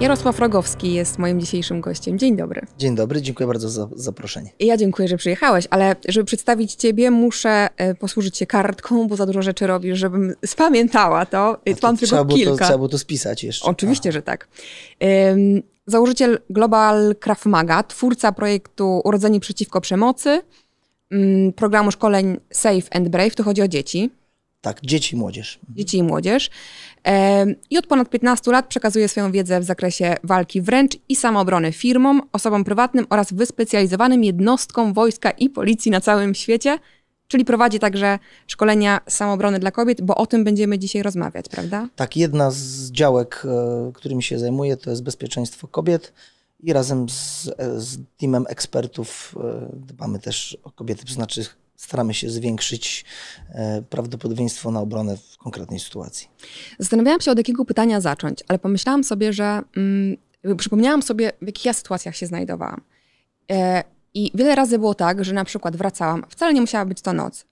[0.00, 2.18] Jarosław Rogowski jest moim dzisiejszym gościem.
[2.18, 2.60] Dzień dobry.
[2.78, 4.50] Dzień dobry, dziękuję bardzo za zaproszenie.
[4.60, 9.26] Ja dziękuję, że przyjechałeś, ale żeby przedstawić Ciebie, muszę e, posłużyć się kartką, bo za
[9.26, 11.56] dużo rzeczy robisz, żebym spamiętała to.
[11.64, 12.50] to Mam tylko kilka.
[12.50, 13.66] To, trzeba było to spisać jeszcze.
[13.66, 14.14] Oczywiście, Aha.
[14.14, 14.48] że tak.
[15.00, 20.40] Um, założyciel Global Craft Maga, twórca projektu Urodzeni Przeciwko Przemocy,
[21.10, 24.10] um, programu szkoleń Safe and Brave, to chodzi o dzieci.
[24.60, 25.58] Tak, dzieci i młodzież.
[25.68, 26.50] Dzieci i młodzież.
[27.70, 32.22] I od ponad 15 lat przekazuje swoją wiedzę w zakresie walki wręcz i samoobrony firmom,
[32.32, 36.78] osobom prywatnym oraz wyspecjalizowanym jednostkom wojska i policji na całym świecie.
[37.28, 41.88] Czyli prowadzi także szkolenia samoobrony dla kobiet, bo o tym będziemy dzisiaj rozmawiać, prawda?
[41.96, 46.12] Tak, jedna z działek, e, którymi się zajmuję, to jest bezpieczeństwo kobiet
[46.60, 51.44] i razem z, e, z teamem ekspertów e, dbamy też o kobiety, to znaczy
[51.78, 53.04] staramy się zwiększyć
[53.50, 56.28] e, prawdopodobieństwo na obronę w konkretnej sytuacji.
[56.78, 60.16] Zastanawiałam się, od jakiego pytania zacząć, ale pomyślałam sobie, że mm,
[60.56, 62.80] przypomniałam sobie, w jakich ja sytuacjach się znajdowałam.
[63.50, 67.12] E, I wiele razy było tak, że na przykład wracałam, wcale nie musiała być to
[67.12, 67.44] noc.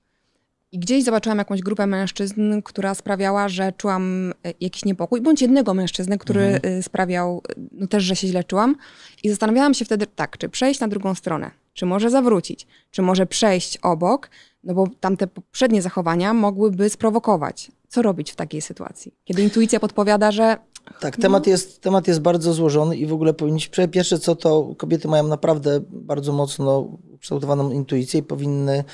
[0.76, 5.74] I gdzieś zobaczyłam jakąś grupę mężczyzn, która sprawiała, że czułam e, jakiś niepokój, bądź jednego
[5.74, 6.82] mężczyznę, który mhm.
[6.82, 8.76] sprawiał no też, że się źle czułam.
[9.22, 13.26] I zastanawiałam się wtedy, tak, czy przejść na drugą stronę, czy może zawrócić, czy może
[13.26, 14.30] przejść obok,
[14.64, 17.70] no bo tamte poprzednie zachowania mogłyby sprowokować.
[17.88, 19.14] Co robić w takiej sytuacji?
[19.24, 20.56] Kiedy intuicja podpowiada, że
[21.00, 25.08] tak, temat, jest, temat jest bardzo złożony i w ogóle powinniśmy, pierwsze co to kobiety
[25.08, 28.84] mają naprawdę bardzo mocno ukształtowaną intuicję i powinny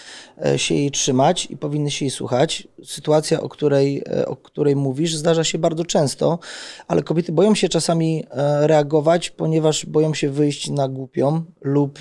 [0.45, 2.69] e, się jej trzymać i powinny się jej słuchać.
[2.85, 6.39] Sytuacja, o której, e, o której mówisz, zdarza się bardzo często,
[6.89, 11.99] ale kobiety boją się czasami e, reagować, ponieważ boją się wyjść na głupią lub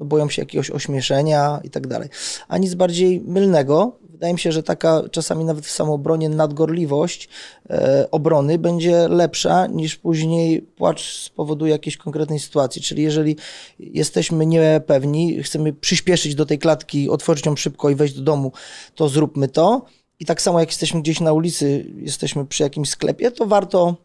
[0.00, 2.08] no, boją się jakiegoś ośmieszenia i tak dalej.
[2.48, 7.28] A nic bardziej mylnego, wydaje mi się, że taka czasami nawet w samoobronie nadgorliwość
[7.70, 12.82] e, obrony będzie lepsza niż później płacz z powodu jakiejś konkretnej sytuacji.
[12.82, 13.36] Czyli jeżeli
[13.78, 18.52] jesteśmy niepewni, chcemy przyspieszyć do tej klatki, otworzyć ją szybko i wejść do domu,
[18.94, 19.84] to zróbmy to.
[20.20, 23.96] I tak samo jak jesteśmy gdzieś na ulicy, jesteśmy przy jakimś sklepie, to warto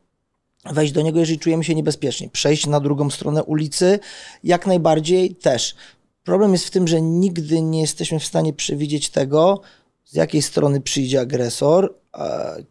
[0.66, 2.30] wejść do niego, jeżeli czujemy się niebezpiecznie.
[2.30, 4.00] Przejść na drugą stronę ulicy,
[4.44, 5.76] jak najbardziej też.
[6.24, 9.62] Problem jest w tym, że nigdy nie jesteśmy w stanie przewidzieć tego,
[10.08, 11.94] z jakiej strony przyjdzie agresor,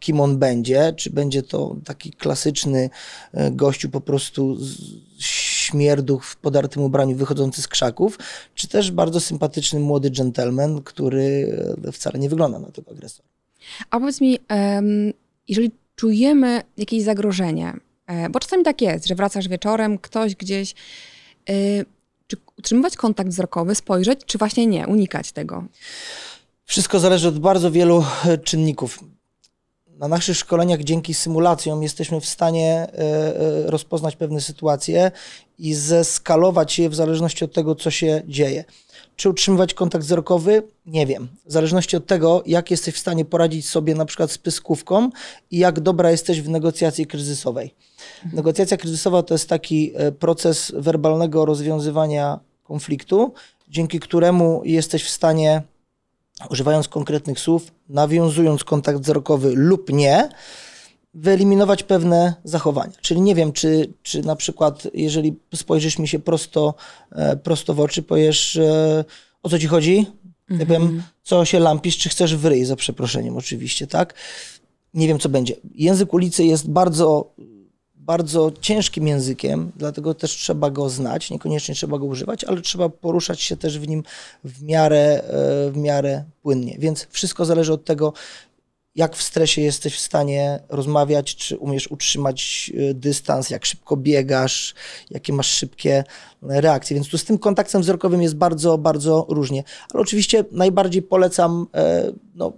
[0.01, 2.91] kim on będzie, czy będzie to taki klasyczny
[3.33, 4.59] e, gościu po prostu
[5.19, 8.19] śmierduch w podartym ubraniu wychodzący z krzaków,
[8.55, 13.29] czy też bardzo sympatyczny młody gentleman, który e, wcale nie wygląda na tego agresora.
[13.91, 14.39] A powiedz mi,
[15.49, 17.73] jeżeli czujemy jakieś zagrożenie,
[18.07, 20.75] e, bo czasami tak jest, że wracasz wieczorem, ktoś gdzieś,
[22.27, 25.65] czy utrzymywać kontakt wzrokowy, spojrzeć, czy właśnie nie, unikać tego?
[26.67, 28.99] Wszystko zależy od bardzo wielu e, czynników.
[29.99, 35.11] Na naszych szkoleniach dzięki symulacjom jesteśmy w stanie e, e, rozpoznać pewne sytuacje
[35.59, 38.65] i zeskalować je w zależności od tego, co się dzieje.
[39.17, 40.63] Czy utrzymywać kontakt wzrokowy?
[40.87, 41.29] Nie wiem.
[41.47, 45.11] W zależności od tego, jak jesteś w stanie poradzić sobie na przykład z pyskówką
[45.51, 47.75] i jak dobra jesteś w negocjacji kryzysowej.
[48.33, 53.33] Negocjacja kryzysowa to jest taki proces werbalnego rozwiązywania konfliktu,
[53.69, 55.63] dzięki któremu jesteś w stanie
[56.51, 60.29] używając konkretnych słów, nawiązując kontakt wzrokowy lub nie,
[61.15, 62.93] wyeliminować pewne zachowania.
[63.01, 66.75] Czyli nie wiem, czy, czy na przykład, jeżeli spojrzysz mi się prosto,
[67.13, 69.05] e, prosto w oczy, powiesz, e,
[69.43, 70.07] o co ci chodzi?
[70.51, 71.03] Nie wiem, mhm.
[71.23, 74.15] co się lampisz, czy chcesz wryj, za przeproszeniem oczywiście, tak?
[74.95, 75.57] Nie wiem, co będzie.
[75.75, 77.35] Język ulicy jest bardzo
[78.07, 83.41] bardzo ciężkim językiem, dlatego też trzeba go znać, niekoniecznie trzeba go używać, ale trzeba poruszać
[83.41, 84.03] się też w nim
[84.45, 86.77] w miarę, e, w miarę płynnie.
[86.79, 88.13] Więc wszystko zależy od tego,
[88.95, 94.75] jak w stresie jesteś w stanie rozmawiać, czy umiesz utrzymać e, dystans, jak szybko biegasz,
[95.11, 96.05] jakie masz szybkie
[96.43, 96.95] reakcje.
[96.95, 99.65] Więc tu z tym kontaktem wzrokowym jest bardzo, bardzo różnie.
[99.95, 102.53] Ale oczywiście najbardziej polecam e, no,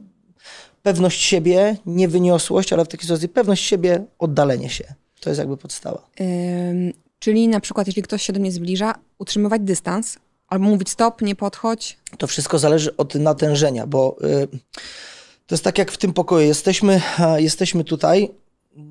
[0.83, 4.95] pewność siebie, nie wyniosłość, ale w takiej sytuacji pewność siebie, oddalenie się.
[5.21, 6.07] To jest jakby podstawa.
[6.21, 10.19] Ym, czyli na przykład, jeśli ktoś się do mnie zbliża, utrzymywać dystans,
[10.49, 11.99] albo mówić stop, nie podchodź?
[12.19, 14.49] To wszystko zależy od natężenia, bo y,
[15.47, 16.47] to jest tak jak w tym pokoju.
[16.47, 17.01] Jesteśmy,
[17.37, 18.31] jesteśmy tutaj,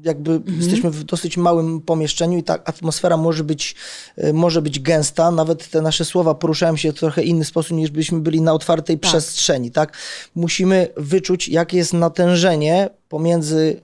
[0.04, 0.58] jakby mhm.
[0.58, 3.76] jesteśmy w dosyć małym pomieszczeniu i ta atmosfera może być,
[4.24, 5.32] y, może być gęsta.
[5.32, 9.00] Nawet te nasze słowa poruszają się w trochę inny sposób, niż byśmy byli na otwartej
[9.00, 9.10] tak.
[9.10, 9.72] przestrzeni.
[9.72, 9.98] Tak?
[10.36, 13.82] Musimy wyczuć, jakie jest natężenie pomiędzy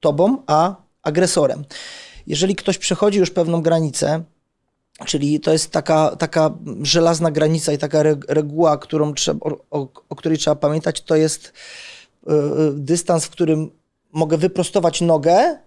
[0.00, 1.64] tobą a agresorem.
[2.26, 4.24] Jeżeli ktoś przechodzi już pewną granicę,
[5.06, 10.38] Czyli to jest taka, taka żelazna granica i taka reguła, którą trzeba, o, o, której
[10.38, 12.32] trzeba pamiętać, to jest y,
[12.74, 13.70] dystans, w którym
[14.12, 15.58] mogę wyprostować nogę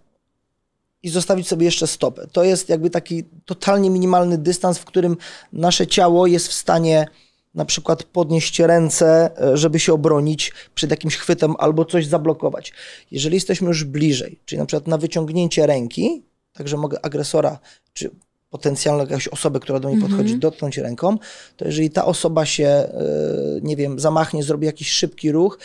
[1.04, 2.28] i zostawić sobie jeszcze stopę.
[2.32, 5.18] To jest jakby taki totalnie minimalny dystans, w którym
[5.54, 7.08] nasze ciało jest w stanie
[7.56, 12.74] na przykład podnieść ręce, e, żeby się obronić przed jakimś chwytem albo coś zablokować.
[13.12, 16.24] Jeżeli jesteśmy już bliżej, czyli na przykład na wyciągnięcie ręki,
[16.54, 17.60] także mogę agresora
[17.94, 18.12] czy
[18.50, 20.12] potencjalną jakąś osobę, która do mnie mhm.
[20.12, 21.18] podchodzi, dotknąć ręką,
[21.58, 22.90] to jeżeli ta osoba się, e,
[23.62, 25.60] nie wiem, zamachnie, zrobi jakiś szybki ruch,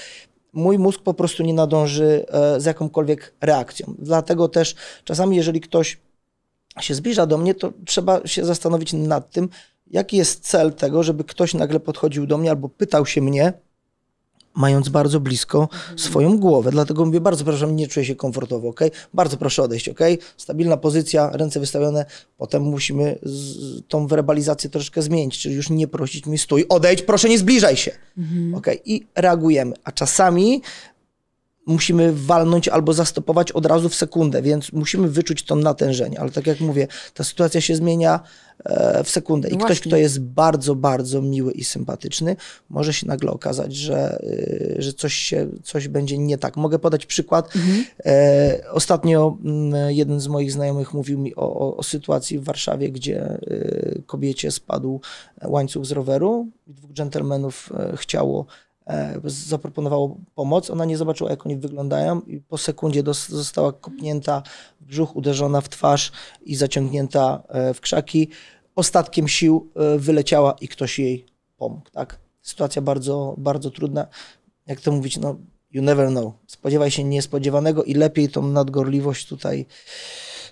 [0.52, 3.94] mój mózg po prostu nie nadąży e, z jakąkolwiek reakcją.
[3.98, 4.74] Dlatego też
[5.04, 5.98] czasami, jeżeli ktoś
[6.80, 9.48] się zbliża do mnie, to trzeba się zastanowić nad tym,
[9.90, 13.52] jaki jest cel tego, żeby ktoś nagle podchodził do mnie albo pytał się mnie,
[14.54, 15.98] mając bardzo blisko mhm.
[15.98, 16.70] swoją głowę.
[16.70, 18.80] Dlatego mówię, bardzo proszę, nie czuję się komfortowo, ok?
[19.14, 20.00] Bardzo proszę odejść, ok?
[20.36, 22.04] Stabilna pozycja, ręce wystawione.
[22.38, 23.18] Potem musimy
[23.88, 27.90] tą werbalizację troszeczkę zmienić, czyli już nie prosić mi stój, odejdź, proszę nie zbliżaj się,
[28.18, 28.54] mhm.
[28.54, 28.66] ok?
[28.84, 29.74] I reagujemy.
[29.84, 30.62] A czasami
[31.68, 36.20] musimy walnąć albo zastopować od razu w sekundę, więc musimy wyczuć to natężenie.
[36.20, 38.20] Ale tak jak mówię, ta sytuacja się zmienia
[38.64, 39.48] e, w sekundę.
[39.48, 42.36] I no ktoś, kto jest bardzo, bardzo miły i sympatyczny,
[42.70, 44.22] może się nagle okazać, że,
[44.78, 46.56] e, że coś, się, coś będzie nie tak.
[46.56, 47.56] Mogę podać przykład.
[47.56, 47.84] Mhm.
[48.06, 52.90] E, ostatnio mm, jeden z moich znajomych mówił mi o, o, o sytuacji w Warszawie,
[52.90, 53.38] gdzie
[54.06, 55.00] kobiecie spadł
[55.44, 56.46] łańcuch z roweru.
[56.66, 58.46] Dwóch dżentelmenów chciało
[59.24, 60.70] zaproponowało pomoc.
[60.70, 64.42] Ona nie zobaczyła, jak oni wyglądają i po sekundzie została kopnięta
[64.80, 66.12] w brzuch, uderzona w twarz
[66.42, 68.28] i zaciągnięta e, w krzaki.
[68.74, 71.26] Ostatkiem sił e, wyleciała i ktoś jej
[71.56, 71.90] pomógł.
[71.90, 72.18] Tak?
[72.42, 74.06] Sytuacja bardzo, bardzo trudna.
[74.66, 75.36] Jak to mówić, no
[75.70, 76.32] you never know.
[76.46, 79.66] Spodziewaj się niespodziewanego i lepiej tą nadgorliwość tutaj.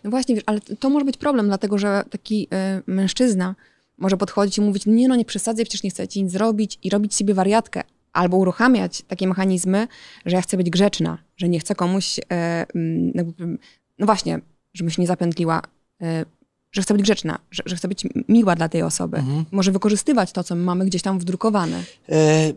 [0.05, 2.49] No właśnie, wiesz, ale to może być problem, dlatego że taki
[2.79, 3.55] y, mężczyzna
[3.99, 6.91] może podchodzić i mówić, nie no, nie przesadzaj, przecież nie chcę ci nic zrobić i
[6.91, 7.83] robić sobie wariatkę,
[8.17, 9.89] albo uruchamiać takie mechanizmy,
[10.27, 13.59] że ja chcę być grzeczna, że nie chcę komuś, e, mm,
[13.99, 14.41] no właśnie,
[14.75, 15.63] żebym się nie zapętliła,
[16.03, 16.25] e,
[16.73, 19.17] że chcę być grzeczna, że, że chcę być miła dla tej osoby.
[19.17, 19.45] Mhm.
[19.51, 21.85] Może wykorzystywać to, co mamy gdzieś tam wdrukowane.
[22.09, 22.53] E,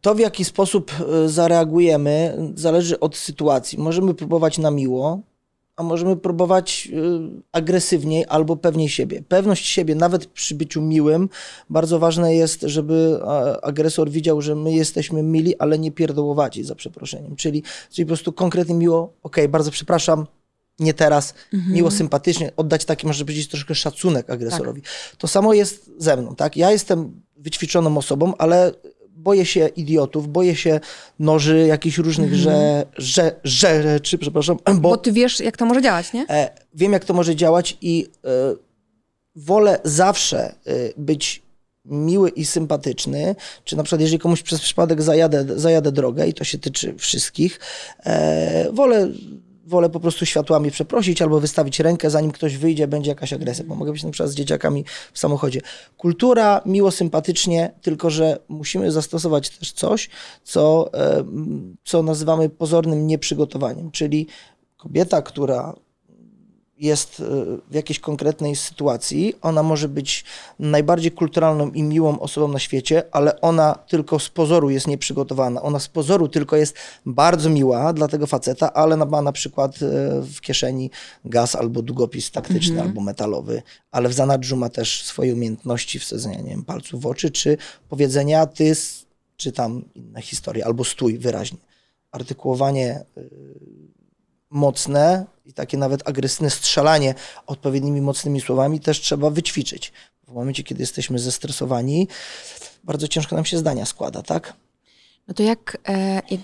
[0.00, 0.92] to, w jaki sposób
[1.26, 3.78] zareagujemy, zależy od sytuacji.
[3.78, 5.20] Możemy próbować na miło,
[5.76, 9.22] a możemy próbować y, agresywniej albo pewniej siebie.
[9.28, 11.28] Pewność siebie, nawet przy byciu miłym,
[11.70, 13.20] bardzo ważne jest, żeby
[13.62, 17.36] agresor widział, że my jesteśmy mili, ale nie pierdołowaci, za przeproszeniem.
[17.36, 20.26] Czyli, czyli po prostu konkretnie miło, ok, bardzo przepraszam,
[20.78, 21.74] nie teraz, mhm.
[21.74, 24.82] miło, sympatycznie, oddać taki, może powiedzieć, troszkę szacunek agresorowi.
[24.82, 25.16] Tak.
[25.18, 26.56] To samo jest ze mną, tak?
[26.56, 28.72] Ja jestem wyćwiczoną osobą, ale
[29.16, 30.80] boję się idiotów, boję się
[31.18, 32.40] noży, jakichś różnych mm.
[32.40, 34.56] że, że, rzeczy, przepraszam.
[34.64, 36.26] Bo, bo, ty wiesz, jak to może działać, nie?
[36.28, 38.28] E, wiem, jak to może działać i e,
[39.36, 40.54] wolę zawsze e,
[40.96, 41.42] być
[41.84, 46.44] miły i sympatyczny, czy na przykład jeżeli komuś przez przypadek zajadę, zajadę drogę i to
[46.44, 47.60] się tyczy wszystkich,
[48.04, 49.08] e, wolę
[49.66, 53.74] wolę po prostu światłami przeprosić albo wystawić rękę, zanim ktoś wyjdzie, będzie jakaś agresja, bo
[53.74, 55.60] mogę być na przykład z dzieciakami w samochodzie.
[55.96, 60.08] Kultura, miło, sympatycznie, tylko że musimy zastosować też coś,
[60.44, 60.90] co,
[61.84, 64.26] co nazywamy pozornym nieprzygotowaniem, czyli
[64.76, 65.74] kobieta, która
[66.78, 67.24] jest e,
[67.70, 70.24] w jakiejś konkretnej sytuacji, ona może być
[70.58, 75.62] najbardziej kulturalną i miłą osobą na świecie, ale ona tylko z pozoru jest nieprzygotowana.
[75.62, 76.76] Ona z pozoru tylko jest
[77.06, 79.78] bardzo miła dla tego faceta, ale ma na przykład e,
[80.22, 80.90] w kieszeni
[81.24, 82.88] gaz albo długopis taktyczny mhm.
[82.88, 87.30] albo metalowy, ale w zanadrzu ma też swoje umiejętności wsadzenia, nie wiem, palców w oczy,
[87.30, 87.56] czy
[87.88, 88.72] powiedzenia ty,
[89.36, 91.58] czy tam inne historie, albo stój wyraźnie.
[92.10, 93.20] Artykułowanie e,
[94.50, 97.14] mocne i takie nawet agresywne strzelanie
[97.46, 99.92] odpowiednimi mocnymi słowami też trzeba wyćwiczyć.
[100.28, 102.08] W momencie, kiedy jesteśmy zestresowani,
[102.84, 104.56] bardzo ciężko nam się zdania składa, tak?
[105.28, 106.40] No to jak, e, jak,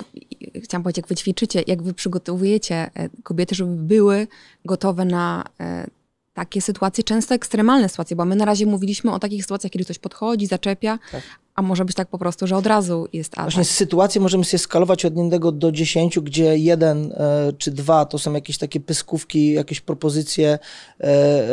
[0.65, 4.27] chciałam powiedzieć, jak wy ćwiczycie, jak wy przygotowujecie e, kobiety, żeby były
[4.65, 5.87] gotowe na e,
[6.35, 9.99] takie sytuacje, często ekstremalne sytuacje, bo my na razie mówiliśmy o takich sytuacjach, kiedy ktoś
[9.99, 11.23] podchodzi, zaczepia, tak.
[11.55, 13.45] A może być tak po prostu, że od razu jest atak.
[13.45, 18.19] Właśnie sytuacje możemy sobie skalować od jednego do dziesięciu, gdzie jeden e, czy dwa to
[18.19, 20.59] są jakieś takie pyskówki, jakieś propozycje,
[21.01, 21.49] e, e,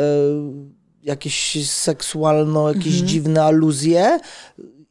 [1.02, 3.06] jakieś seksualno, jakieś mhm.
[3.06, 4.20] dziwne aluzje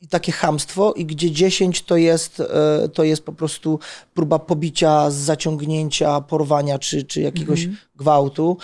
[0.01, 3.79] i takie hamstwo i gdzie 10 to jest, e, to jest po prostu
[4.13, 7.77] próba pobicia, zaciągnięcia, porwania czy, czy jakiegoś mhm.
[7.95, 8.57] gwałtu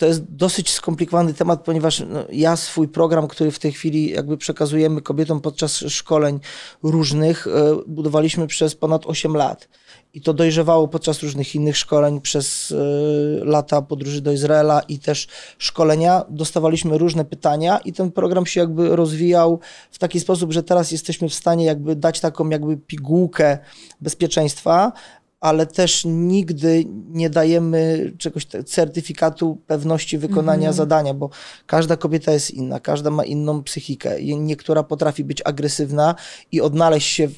[0.00, 4.36] to jest dosyć skomplikowany temat, ponieważ no, ja swój program, który w tej chwili jakby
[4.36, 6.40] przekazujemy kobietom podczas szkoleń
[6.82, 7.50] różnych, e,
[7.86, 9.68] budowaliśmy przez ponad 8 lat.
[10.14, 15.28] I to dojrzewało podczas różnych innych szkoleń, przez e, lata podróży do Izraela i też
[15.58, 16.24] szkolenia.
[16.30, 21.28] Dostawaliśmy różne pytania i ten program się jakby rozwijał w taki sposób, że teraz jesteśmy
[21.28, 23.58] w stanie jakby dać taką jakby pigułkę
[24.00, 24.92] bezpieczeństwa,
[25.40, 30.72] ale też nigdy nie dajemy czegoś, certyfikatu pewności wykonania mm.
[30.72, 31.30] zadania, bo
[31.66, 34.22] każda kobieta jest inna, każda ma inną psychikę.
[34.22, 36.14] Niektóra potrafi być agresywna
[36.52, 37.28] i odnaleźć się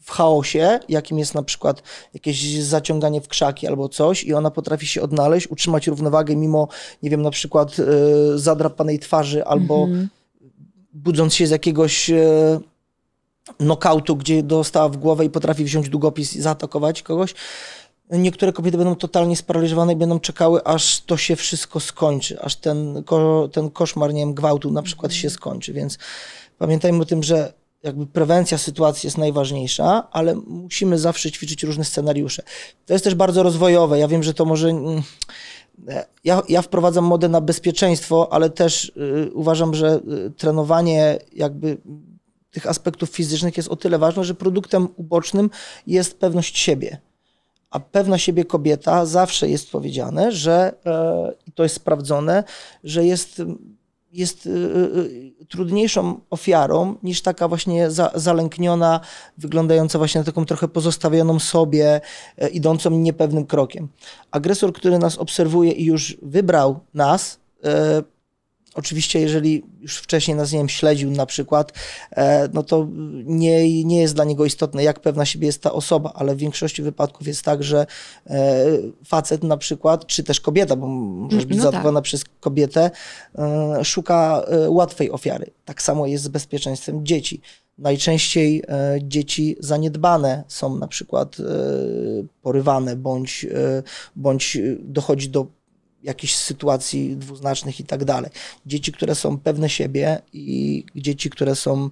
[0.00, 1.82] w chaosie, jakim jest na przykład
[2.14, 6.68] jakieś zaciąganie w krzaki albo coś i ona potrafi się odnaleźć, utrzymać równowagę mimo,
[7.02, 7.84] nie wiem, na przykład y,
[8.38, 10.08] zadrapanej twarzy albo mm -hmm.
[10.92, 12.60] budząc się z jakiegoś y,
[13.60, 17.34] nokautu, gdzie dostała w głowę i potrafi wziąć długopis i zaatakować kogoś.
[18.10, 23.02] Niektóre kobiety będą totalnie sparaliżowane i będą czekały, aż to się wszystko skończy, aż ten,
[23.04, 25.98] ko, ten koszmar, nie wiem, gwałtu na przykład się skończy, więc
[26.58, 32.42] pamiętajmy o tym, że jakby prewencja sytuacji jest najważniejsza, ale musimy zawsze ćwiczyć różne scenariusze.
[32.86, 33.98] To jest też bardzo rozwojowe.
[33.98, 34.72] Ja wiem, że to może.
[36.24, 41.78] Ja, ja wprowadzam modę na bezpieczeństwo, ale też y, uważam, że y, trenowanie jakby
[42.52, 45.50] tych aspektów fizycznych jest o tyle ważne, że produktem ubocznym
[45.86, 46.98] jest pewność siebie.
[47.70, 52.44] A pewna siebie kobieta zawsze jest powiedziane, że e, i to jest sprawdzone,
[52.84, 53.42] że jest
[54.12, 59.00] jest y, y, trudniejszą ofiarą niż taka właśnie za, zalękniona,
[59.38, 62.00] wyglądająca właśnie na taką trochę pozostawioną sobie,
[62.38, 63.88] e, idącą niepewnym krokiem.
[64.30, 68.02] Agresor, który nas obserwuje i już wybrał nas, e,
[68.74, 71.72] Oczywiście, jeżeli już wcześniej nas, nie wiem, śledził na przykład,
[72.10, 72.88] e, no to
[73.24, 76.82] nie, nie jest dla niego istotne, jak pewna siebie jest ta osoba, ale w większości
[76.82, 77.86] wypadków jest tak, że
[78.26, 78.66] e,
[79.06, 82.04] facet na przykład, czy też kobieta, bo możesz być no zaatakowana tak.
[82.04, 82.90] przez kobietę,
[83.38, 85.50] e, szuka łatwej ofiary.
[85.64, 87.40] Tak samo jest z bezpieczeństwem dzieci.
[87.78, 88.64] Najczęściej
[89.02, 91.36] dzieci zaniedbane są na przykład
[92.42, 93.46] porywane, bądź,
[94.16, 95.46] bądź dochodzi do
[96.02, 98.30] jakichś sytuacji dwuznacznych i tak dalej.
[98.66, 101.90] Dzieci, które są pewne siebie i dzieci, które są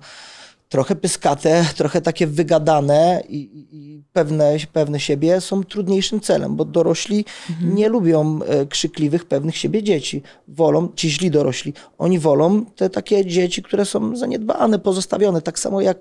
[0.69, 7.25] trochę pyskate, trochę takie wygadane i, i, pewne, pewne siebie są trudniejszym celem, bo dorośli
[7.51, 7.75] mhm.
[7.75, 10.23] nie lubią e, krzykliwych, pewnych siebie dzieci.
[10.49, 15.81] Wolą, ci źli dorośli, oni wolą te takie dzieci, które są zaniedbane, pozostawione, tak samo
[15.81, 15.99] jak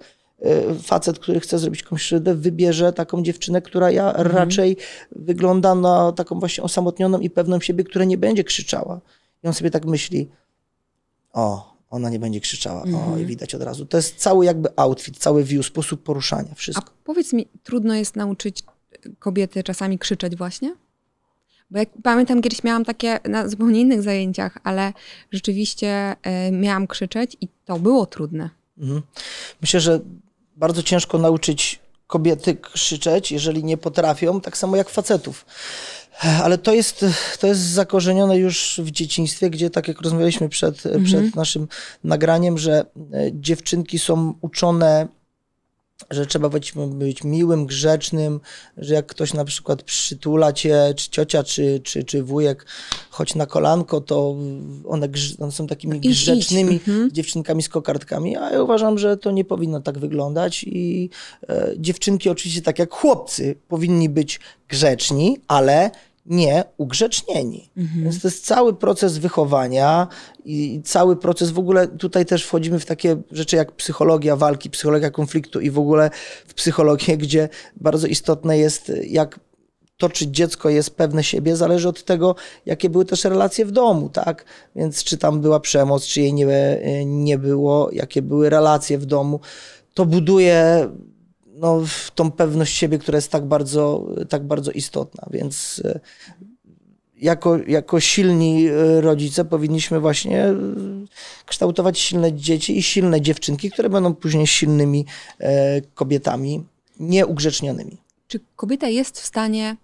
[0.84, 4.28] facet, który chce zrobić jakąś krzywdę, wybierze taką dziewczynę, która ja mhm.
[4.28, 4.78] raczej
[5.12, 9.02] wygląda na taką właśnie osamotnioną i pewną siebie, która nie będzie krzyczała.
[9.44, 10.30] I on sobie tak myśli,
[11.34, 13.14] o, ona nie będzie krzyczała, mhm.
[13.14, 13.86] o, i widać od razu.
[13.86, 16.86] To jest cały jakby outfit, cały view, sposób poruszania, wszystko.
[16.88, 18.64] A powiedz mi, trudno jest nauczyć
[19.20, 20.76] kobiety czasami krzyczeć właśnie?
[21.72, 24.94] Bo jak pamiętam, kiedyś miałam takie na zupełnie innych zajęciach, ale
[25.32, 26.16] rzeczywiście
[26.48, 28.50] y, miałam krzyczeć i to było trudne.
[28.78, 29.02] Mhm.
[29.62, 30.00] Myślę, że
[30.60, 35.46] bardzo ciężko nauczyć kobiety krzyczeć, jeżeli nie potrafią, tak samo jak facetów.
[36.44, 37.06] Ale to jest,
[37.40, 41.04] to jest zakorzenione już w dzieciństwie, gdzie tak jak rozmawialiśmy przed, mhm.
[41.04, 41.68] przed naszym
[42.04, 42.86] nagraniem, że e,
[43.34, 45.08] dziewczynki są uczone
[46.12, 48.40] że trzeba być, być miłym, grzecznym,
[48.78, 52.66] że jak ktoś na przykład przytula cię, czy ciocia, czy, czy, czy wujek,
[53.10, 54.36] choć na kolanko, to
[54.88, 57.12] one, one są takimi I grzecznymi mhm.
[57.12, 61.10] dziewczynkami z kokardkami, a ja uważam, że to nie powinno tak wyglądać i
[61.50, 65.92] e, dziewczynki oczywiście tak jak chłopcy powinni być grzeczni, ale
[66.30, 67.72] nie ugrzecznieni.
[67.78, 68.04] Mhm.
[68.04, 70.08] Więc to jest cały proces wychowania
[70.46, 75.12] i cały proces w ogóle tutaj też wchodzimy w takie rzeczy jak psychologia walki, psychologia
[75.12, 76.10] konfliktu i w ogóle
[76.48, 79.40] w psychologię, gdzie bardzo istotne jest, jak
[79.98, 84.10] to, czy dziecko jest pewne siebie, zależy od tego, jakie były też relacje w domu,
[84.10, 84.46] tak?
[84.76, 86.48] Więc czy tam była przemoc, czy jej nie,
[87.06, 89.40] nie było, jakie były relacje w domu.
[89.94, 90.90] To buduje
[91.60, 91.84] no,
[92.16, 95.28] tą pewność siebie, która jest tak bardzo, tak bardzo istotna.
[95.32, 96.00] Więc e,
[97.18, 100.56] jako, jako silni e, rodzice powinniśmy właśnie e,
[101.46, 105.06] kształtować silne dzieci i silne dziewczynki, które będą później silnymi
[105.94, 106.64] kobietami,
[107.00, 107.98] nieugrzecznionymi.
[108.28, 109.78] Czy kobieta jest w stanie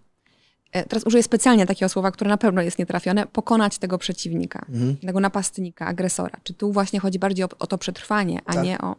[0.84, 4.98] teraz użyję specjalnie takiego słowa, które na pewno jest nietrafione, pokonać tego przeciwnika, mhm.
[4.98, 6.38] tego napastnika, agresora.
[6.44, 8.64] Czy tu właśnie chodzi bardziej o, o to przetrwanie, a tak.
[8.64, 8.96] nie o...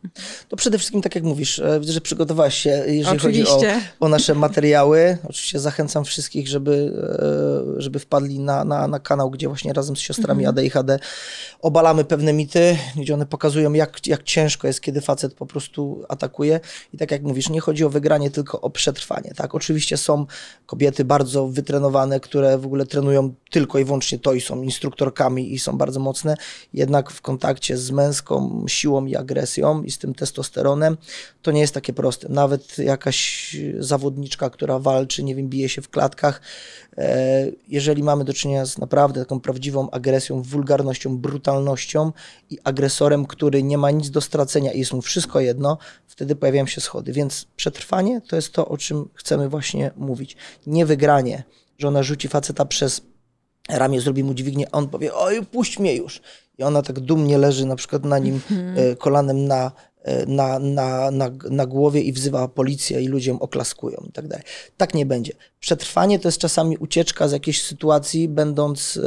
[0.48, 3.52] To przede wszystkim, tak jak mówisz, e, widzę, że przygotowałaś się, jeżeli Oczywiście.
[3.52, 3.66] chodzi
[4.00, 5.18] o, o, nasze materiały.
[5.24, 6.92] Oczywiście zachęcam wszystkich, żeby,
[7.78, 10.58] e, żeby wpadli na, na, na kanał, gdzie właśnie razem z siostrami mhm.
[10.58, 10.98] AD i HD
[11.62, 16.60] obalamy pewne mity, gdzie one pokazują, jak, jak ciężko jest, kiedy facet po prostu atakuje.
[16.94, 19.32] I tak jak mówisz, nie chodzi o wygranie, tylko o przetrwanie.
[19.36, 20.26] Tak, oczywiście są
[20.66, 25.54] kobiety bardzo wytrwałe, wytrenowane, które w ogóle trenują tylko i wyłącznie to i są instruktorkami
[25.54, 26.36] i są bardzo mocne,
[26.72, 30.96] jednak w kontakcie z męską siłą i agresją i z tym testosteronem,
[31.42, 32.28] to nie jest takie proste.
[32.28, 36.40] Nawet jakaś zawodniczka, która walczy, nie wiem, bije się w klatkach,
[36.98, 42.12] e, jeżeli mamy do czynienia z naprawdę taką prawdziwą agresją, wulgarnością, brutalnością
[42.50, 46.66] i agresorem, który nie ma nic do stracenia i jest mu wszystko jedno, wtedy pojawiają
[46.66, 47.12] się schody.
[47.12, 50.36] Więc przetrwanie to jest to, o czym chcemy właśnie mówić.
[50.66, 51.44] Nie wygranie,
[51.78, 53.00] że ona rzuci faceta przez
[53.68, 56.20] ramię, zrobi mu dźwignię, a on powie, oj, puść mnie już.
[56.58, 58.96] I ona tak dumnie leży na przykład na nim mm.
[58.96, 64.12] kolanem na, e, na, na, na, na głowie i wzywa policję i ludziom oklaskują i
[64.12, 64.44] tak dalej.
[64.76, 65.32] Tak nie będzie.
[65.60, 69.00] Przetrwanie to jest czasami ucieczka z jakiejś sytuacji, będąc e,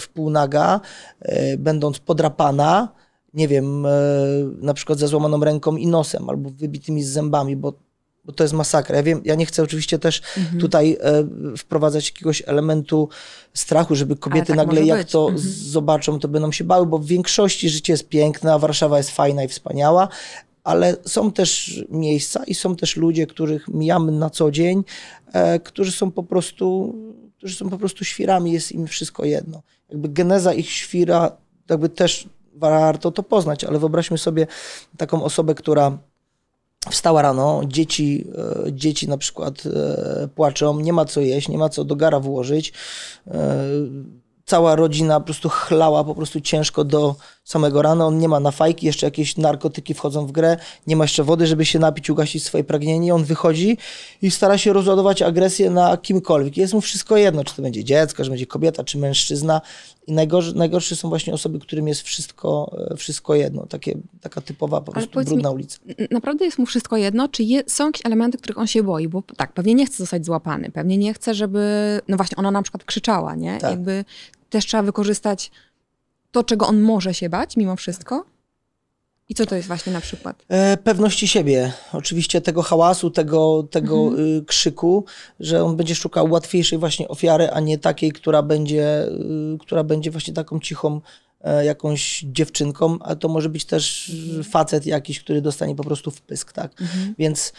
[0.00, 0.80] w półnaga,
[1.58, 2.88] będąc podrapana,
[3.34, 3.86] nie wiem,
[4.60, 7.72] na przykład ze złamaną ręką i nosem albo wybitymi z zębami, bo
[8.24, 8.96] bo to jest masakra.
[8.96, 10.60] Ja wiem, ja nie chcę oczywiście też mhm.
[10.60, 11.24] tutaj e,
[11.56, 13.08] wprowadzać jakiegoś elementu
[13.54, 15.10] strachu, żeby kobiety tak nagle jak być.
[15.10, 15.38] to mhm.
[15.48, 19.44] zobaczą, to będą się bały, bo w większości życie jest piękne, a Warszawa jest fajna
[19.44, 20.08] i wspaniała,
[20.64, 24.84] ale są też miejsca i są też ludzie, których mijamy na co dzień,
[25.32, 26.94] e, którzy są po prostu,
[27.36, 29.62] którzy są po prostu świrami, jest im wszystko jedno.
[29.90, 31.36] Jakby geneza ich świra,
[31.70, 34.46] jakby też warto to poznać, ale wyobraźmy sobie
[34.96, 35.98] taką osobę, która
[36.90, 38.26] Wstała rano, dzieci,
[38.66, 42.20] e, dzieci na przykład e, płaczą, nie ma co jeść, nie ma co do gara
[42.20, 42.72] włożyć.
[44.44, 48.06] E, cała rodzina po prostu chlała po prostu ciężko do samego rana.
[48.06, 51.46] On nie ma na fajki, jeszcze jakieś narkotyki wchodzą w grę, nie ma jeszcze wody,
[51.46, 53.14] żeby się napić, ugasić swoje pragnienie.
[53.14, 53.78] On wychodzi
[54.22, 56.56] i stara się rozładować agresję na kimkolwiek.
[56.56, 59.60] Jest mu wszystko jedno, czy to będzie dziecko, czy będzie kobieta, czy mężczyzna.
[60.06, 63.66] I najgorsze, najgorsze są właśnie osoby, którym jest wszystko, wszystko jedno.
[63.66, 65.78] Takie, taka typowa po prostu brudna mi, ulica.
[66.10, 67.28] Naprawdę jest mu wszystko jedno?
[67.28, 69.08] Czy je, są jakieś elementy, których on się boi?
[69.08, 71.60] Bo tak, pewnie nie chce zostać złapany, pewnie nie chce, żeby...
[72.08, 73.58] No właśnie, ona na przykład krzyczała, nie?
[73.58, 73.70] Tak.
[73.70, 74.04] Jakby
[74.54, 75.50] też trzeba wykorzystać
[76.30, 78.24] to, czego on może się bać mimo wszystko?
[79.28, 80.44] I co to jest właśnie na przykład?
[80.48, 81.72] E, pewności siebie.
[81.92, 84.38] Oczywiście tego hałasu, tego, tego mhm.
[84.38, 85.04] y, krzyku,
[85.40, 89.08] że on będzie szukał łatwiejszej właśnie ofiary, a nie takiej, która będzie,
[89.54, 91.00] y, która będzie właśnie taką cichą
[91.40, 94.44] e, jakąś dziewczynką, a to może być też mhm.
[94.44, 96.80] facet jakiś, który dostanie po prostu wpysk, tak?
[96.80, 97.14] Mhm.
[97.18, 97.52] Więc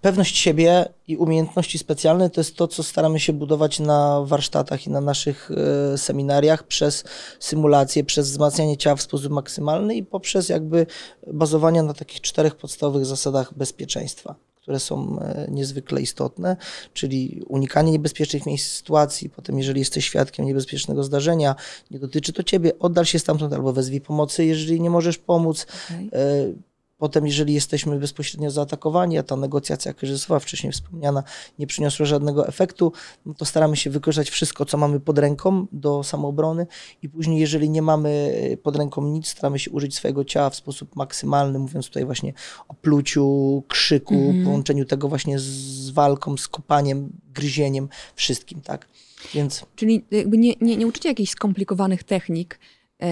[0.00, 4.90] pewność siebie i umiejętności specjalne to jest to, co staramy się budować na warsztatach i
[4.90, 5.50] na naszych
[5.94, 7.04] e, seminariach przez
[7.40, 10.86] symulację, przez wzmacnianie ciała w sposób maksymalny i poprzez jakby
[11.32, 14.34] bazowanie na takich czterech podstawowych zasadach bezpieczeństwa
[14.68, 16.56] które są e, niezwykle istotne,
[16.92, 19.30] czyli unikanie niebezpiecznych miejsc sytuacji.
[19.30, 21.54] Potem, jeżeli jesteś świadkiem niebezpiecznego zdarzenia,
[21.90, 25.66] nie dotyczy to ciebie, oddal się stamtąd albo wezwij pomocy, jeżeli nie możesz pomóc.
[25.86, 26.54] Okay.
[26.98, 31.22] Potem, jeżeli jesteśmy bezpośrednio zaatakowani, a ta negocjacja kryzysowa, wcześniej wspomniana,
[31.58, 32.92] nie przyniosła żadnego efektu,
[33.26, 36.66] no to staramy się wykorzystać wszystko, co mamy pod ręką do samoobrony
[37.02, 38.32] i później, jeżeli nie mamy
[38.62, 42.32] pod ręką nic, staramy się użyć swojego ciała w sposób maksymalny, mówiąc tutaj właśnie
[42.68, 48.88] o pluciu, krzyku, mm połączeniu tego właśnie z walką, z kopaniem, gryzieniem, wszystkim, tak?
[49.34, 49.66] Więc...
[49.76, 52.60] Czyli jakby nie, nie, nie uczycie jakichś skomplikowanych technik,
[53.00, 53.06] yy,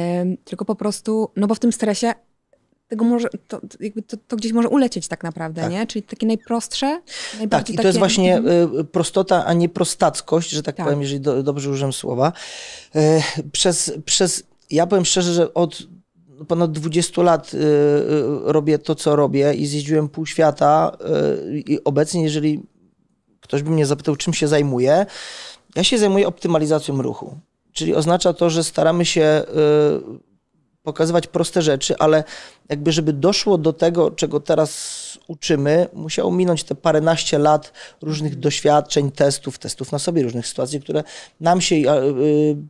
[0.45, 2.15] tylko po prostu, no bo w tym stresie
[2.89, 5.71] tego może, to, jakby to, to, gdzieś może ulecieć tak naprawdę, tak.
[5.71, 5.87] nie?
[5.87, 7.01] Czyli takie najprostsze,
[7.51, 7.89] Tak, i to takie...
[7.89, 8.79] jest właśnie mhm.
[8.81, 10.87] y, prostota, a nie prostackość, że tak, tak.
[10.87, 12.33] powiem, jeżeli do, dobrze użyłem słowa.
[12.95, 13.23] E,
[13.53, 15.83] przez, przez, ja powiem szczerze, że od
[16.49, 17.63] ponad 20 lat y, y,
[18.45, 20.97] robię to, co robię i zjeździłem pół świata
[21.67, 22.63] i obecnie, jeżeli
[23.41, 25.07] ktoś by mnie zapytał, czym się zajmuję,
[25.75, 27.39] ja się zajmuję optymalizacją ruchu.
[27.73, 29.43] Czyli oznacza to, że staramy się
[30.87, 32.25] pokazywać proste rzeczy, ale
[32.69, 37.73] jakby żeby doszło do tego, czego teraz uczymy, musiało minąć te paręnaście lat
[38.03, 41.05] różnych doświadczeń, testów, testów na sobie, różnych sytuacji, które
[41.41, 41.85] nam się y,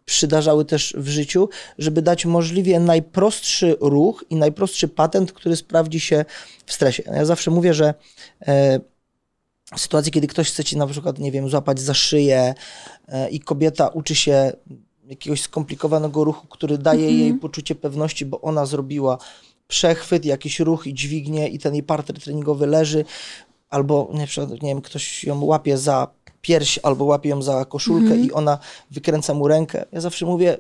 [0.05, 1.49] przydarzały też w życiu,
[1.79, 6.25] żeby dać możliwie najprostszy ruch i najprostszy patent, który sprawdzi się
[6.67, 7.03] w stresie.
[7.07, 7.95] Ja zawsze mówię, że
[8.47, 8.81] e,
[9.75, 12.55] w sytuacji, kiedy ktoś chce ci na przykład, nie wiem, złapać za szyję
[13.09, 14.53] e, i kobieta uczy się
[15.09, 17.19] jakiegoś skomplikowanego ruchu, który daje mm -hmm.
[17.19, 19.19] jej poczucie pewności, bo ona zrobiła
[19.69, 23.05] przechwyt, jakiś ruch i dźwignię i ten jej partner treningowy leży,
[23.71, 24.27] albo nie,
[24.63, 26.09] nie wiem, ktoś ją łapie za
[26.41, 28.27] pierś, albo łapie ją za koszulkę mm -hmm.
[28.27, 28.59] i ona
[28.91, 29.85] wykręca mu rękę.
[29.93, 30.59] Ja zawsze mówię,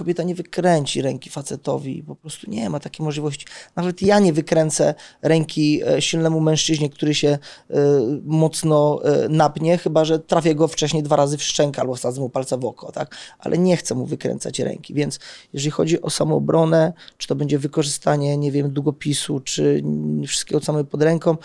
[0.00, 3.46] kobieta nie wykręci ręki facetowi, po prostu nie ma takiej możliwości.
[3.76, 7.38] Nawet ja nie wykręcę ręki e, silnemu mężczyźnie, który się e,
[8.24, 12.30] mocno e, napnie, chyba że trafię go wcześniej dwa razy w szczękę albo wsadzę mu
[12.30, 13.16] palca w oko, tak?
[13.38, 15.18] Ale nie chcę mu wykręcać ręki, więc
[15.52, 19.82] jeżeli chodzi o samoobronę, czy to będzie wykorzystanie, nie wiem, długopisu, czy
[20.26, 21.36] wszystkiego, co mamy pod ręką,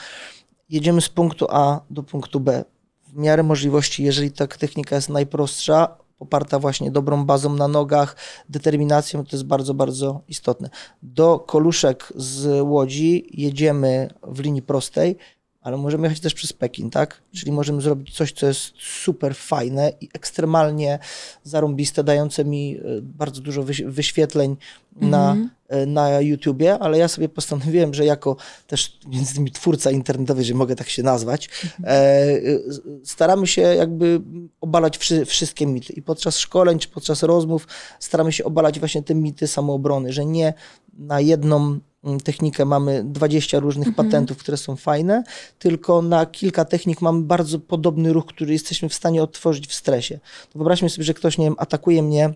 [0.69, 2.63] jedziemy z punktu A do punktu B
[3.07, 8.15] w miarę możliwości, jeżeli ta technika jest najprostsza, poparta właśnie dobrą bazą na nogach,
[8.49, 10.69] determinacją, to jest bardzo, bardzo istotne.
[11.03, 15.17] Do Koluszek z Łodzi jedziemy w linii prostej,
[15.65, 17.21] ale możemy jechać też przez Pekin, tak?
[17.33, 20.99] Czyli możemy zrobić coś, co jest super fajne i ekstremalnie
[21.43, 24.57] zarąbiste, dające mi e, bardzo dużo wyświetleń
[24.95, 25.87] na, mm -hmm.
[25.87, 28.35] na YouTubie, ale ja sobie postanowiłem, że jako
[28.67, 32.59] też między innymi twórca internetowy, że mogę tak się nazwać, mm -hmm.
[33.03, 34.21] staramy się jakby
[34.61, 37.67] obalać wszy, wszystkie mity i podczas szkoleń czy podczas rozmów
[37.99, 40.53] staramy się obalać właśnie te mity samoobrony, że nie
[40.93, 41.79] na jedną
[42.23, 44.07] technikę mamy 20 różnych mhm.
[44.07, 45.23] patentów, które są fajne,
[45.59, 50.19] tylko na kilka technik mamy bardzo podobny ruch, który jesteśmy w stanie odtworzyć w stresie.
[50.53, 52.33] To wyobraźmy sobie, że ktoś, nie wiem, atakuje mnie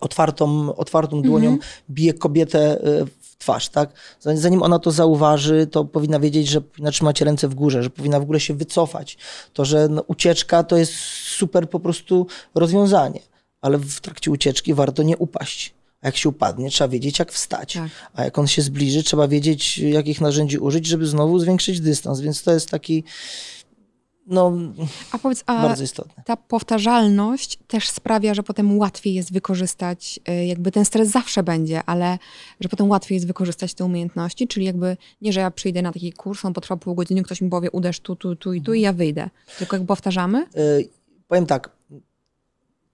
[0.00, 1.70] otwartą, otwartą dłonią, mhm.
[1.90, 3.92] bije kobietę e, w twarz, tak?
[4.20, 8.20] Zanim ona to zauważy, to powinna wiedzieć, że powinna trzymać ręce w górze, że powinna
[8.20, 9.18] w ogóle się wycofać.
[9.52, 10.92] To, że no, ucieczka to jest
[11.36, 13.20] super po prostu rozwiązanie,
[13.60, 17.74] ale w trakcie ucieczki warto nie upaść a jak się upadnie, trzeba wiedzieć, jak wstać.
[17.74, 17.90] Tak.
[18.14, 22.20] A jak on się zbliży, trzeba wiedzieć, jakich narzędzi użyć, żeby znowu zwiększyć dystans.
[22.20, 23.04] Więc to jest taki
[24.30, 24.52] no,
[25.12, 26.22] a powiedz, a bardzo istotne.
[26.26, 31.82] Ta powtarzalność też sprawia, że potem łatwiej jest wykorzystać, y, jakby ten stres zawsze będzie,
[31.84, 32.18] ale
[32.60, 36.12] że potem łatwiej jest wykorzystać te umiejętności, czyli jakby nie, że ja przyjdę na taki
[36.12, 38.80] kurs, on potrwa pół godziny, ktoś mi powie, uderz tu, tu, tu i tu i
[38.80, 39.30] ja wyjdę.
[39.58, 40.46] Tylko jak powtarzamy?
[40.54, 40.88] Yy,
[41.28, 41.70] powiem tak,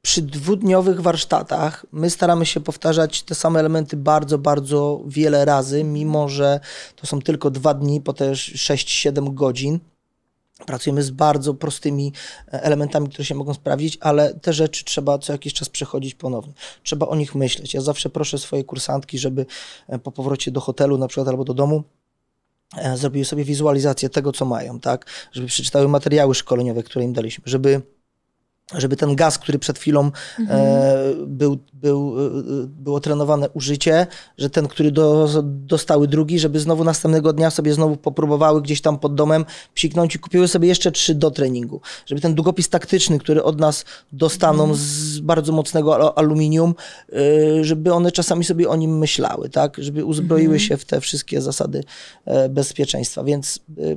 [0.07, 6.29] przy dwudniowych warsztatach my staramy się powtarzać te same elementy bardzo, bardzo wiele razy, mimo
[6.29, 6.61] że
[6.97, 9.81] to są tylko dwa dni, po też 6-7 godzin.
[10.66, 12.12] Pracujemy z bardzo prostymi
[12.53, 16.53] e, elementami, które się mogą sprawdzić, ale te rzeczy trzeba co jakiś czas przechodzić ponownie.
[16.83, 17.75] Trzeba o nich myśleć.
[17.75, 19.47] Ja zawsze proszę swoje kursantki, żeby
[19.88, 21.83] e, po powrocie do hotelu na przykład albo do domu
[22.77, 25.07] e, zrobiły sobie wizualizację tego, co mają, tak?
[25.33, 27.95] Żeby przeczytały materiały szkoleniowe, które im daliśmy, żeby
[28.74, 30.61] żeby ten gaz, który przed chwilą mhm.
[30.61, 32.31] e, był, był, e,
[32.66, 34.07] było trenowane użycie,
[34.38, 38.98] że ten, który do, dostały drugi, żeby znowu następnego dnia sobie znowu popróbowały gdzieś tam
[38.98, 41.81] pod domem psiknąć i kupiły sobie jeszcze trzy do treningu.
[42.07, 44.81] Żeby ten długopis taktyczny, który od nas dostaną mhm.
[44.81, 46.74] z bardzo mocnego aluminium,
[47.12, 49.76] e, żeby one czasami sobie o nim myślały, tak?
[49.79, 50.61] Żeby uzbroiły mhm.
[50.61, 51.85] się w te wszystkie zasady
[52.24, 53.24] e, bezpieczeństwa.
[53.24, 53.96] Więc e,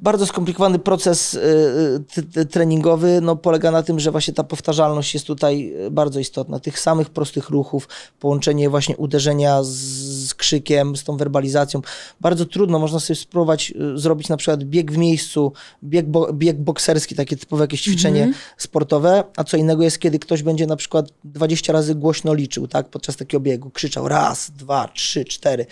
[0.00, 5.72] bardzo skomplikowany proces y, treningowy no, polega na tym, że właśnie ta powtarzalność jest tutaj
[5.86, 6.60] y, bardzo istotna.
[6.60, 7.88] Tych samych prostych ruchów,
[8.20, 11.80] połączenie właśnie uderzenia z krzykiem, z tą werbalizacją.
[12.20, 15.52] Bardzo trudno, można sobie spróbować zrobić na przykład bieg w miejscu,
[15.84, 18.54] bieg, bo, bieg bokserski, takie typowe jakieś ćwiczenie mm -hmm.
[18.56, 22.88] sportowe, a co innego jest, kiedy ktoś będzie na przykład 20 razy głośno liczył, tak,
[22.88, 25.66] podczas takiego biegu, krzyczał raz, dwa, trzy, cztery.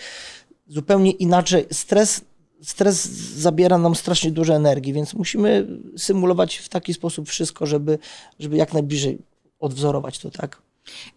[0.67, 1.65] Zupełnie inaczej.
[1.71, 2.21] Stres
[2.61, 5.67] stres zabiera nam strasznie dużo energii, więc musimy
[5.97, 7.99] symulować w taki sposób wszystko, żeby,
[8.39, 9.17] żeby jak najbliżej
[9.59, 10.61] odwzorować to, tak?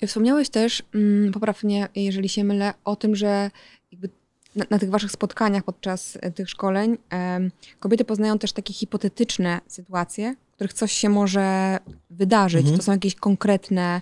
[0.07, 3.50] Wspomniałeś też, mm, poprawnie, jeżeli się mylę, o tym, że
[4.57, 6.96] na, na, tych waszych spotkaniach podczas e, tych szkoleń
[7.79, 11.79] kobiety poznają też takie hipotetyczne sytuacje, w których coś się może
[12.11, 12.61] wydarzyć.
[12.61, 12.76] Mhm.
[12.76, 14.00] To są jakieś konkretne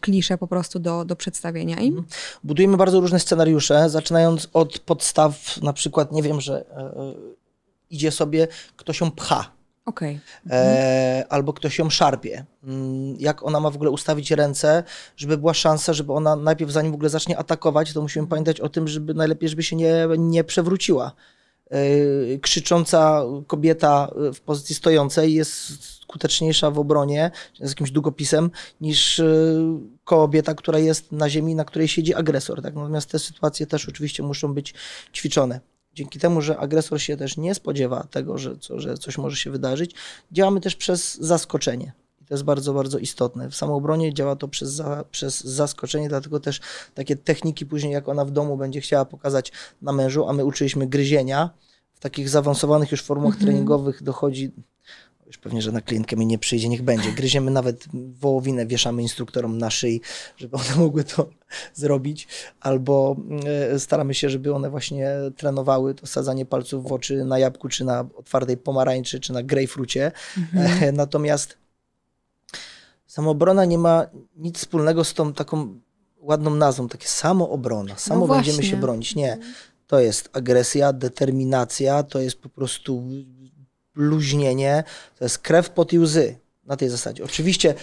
[0.00, 1.98] klisze po prostu do, do przedstawienia im?
[1.98, 2.06] Mhm.
[2.44, 7.14] Budujemy bardzo różne scenariusze, zaczynając od podstaw, na przykład, nie wiem, że e, e
[7.90, 9.58] idzie sobie, ktoś ją pcha.
[9.84, 10.20] Okay.
[10.50, 12.44] E, albo ktoś ją szarpie.
[12.64, 14.82] Mm, jak ona ma w ogóle ustawić ręce,
[15.16, 18.68] żeby była szansa, żeby ona najpierw, zanim w ogóle zacznie atakować, to musimy pamiętać o
[18.68, 21.12] tym, żeby najlepiej, żeby się nie, nie przewróciła.
[21.70, 28.50] E, krzycząca kobieta w pozycji stojącej jest skuteczniejsza w obronie z jakimś długopisem
[28.80, 29.24] niż e,
[30.04, 32.62] kobieta, która jest na ziemi, na której siedzi agresor.
[32.62, 32.74] Tak?
[32.74, 34.74] Natomiast te sytuacje też oczywiście muszą być
[35.14, 35.60] ćwiczone.
[35.94, 39.50] Dzięki temu, że agresor się też nie spodziewa tego, że, co, że coś może się
[39.50, 39.94] wydarzyć,
[40.32, 41.92] działamy też przez zaskoczenie.
[42.28, 43.50] To jest bardzo, bardzo istotne.
[43.50, 46.60] W samoobronie działa to przez, za, przez zaskoczenie, dlatego też
[46.94, 50.86] takie techniki później, jak ona w domu będzie chciała pokazać na mężu, a my uczyliśmy
[50.86, 51.50] gryzienia,
[51.94, 53.44] w takich zaawansowanych już formach mm -hmm.
[53.44, 54.52] treningowych dochodzi
[55.28, 57.12] już pewnie żadna klientka mi nie przyjdzie, niech będzie.
[57.12, 57.84] Gryziemy nawet
[58.20, 60.00] wołowinę, wieszamy instruktorom na szyi,
[60.36, 61.30] żeby one mogły to
[61.74, 62.28] zrobić,
[62.60, 63.16] albo
[63.72, 67.84] e, staramy się, żeby one właśnie trenowały to sadzanie palców w oczy na jabłku, czy
[67.84, 70.12] na otwartej pomarańczy, czy na grejpfrucie.
[70.38, 70.82] Mhm.
[70.82, 71.58] E, natomiast
[73.18, 75.80] Samoobrona nie ma nic wspólnego z tą taką
[76.20, 77.96] ładną nazwą, takie samoobrona.
[77.96, 79.14] Samo no będziemy się bronić.
[79.14, 79.38] Nie.
[79.86, 83.04] To jest agresja, determinacja, to jest po prostu
[83.94, 84.84] luźnienie,
[85.18, 87.24] to jest krew, pot i łzy na tej zasadzie.
[87.24, 87.74] Oczywiście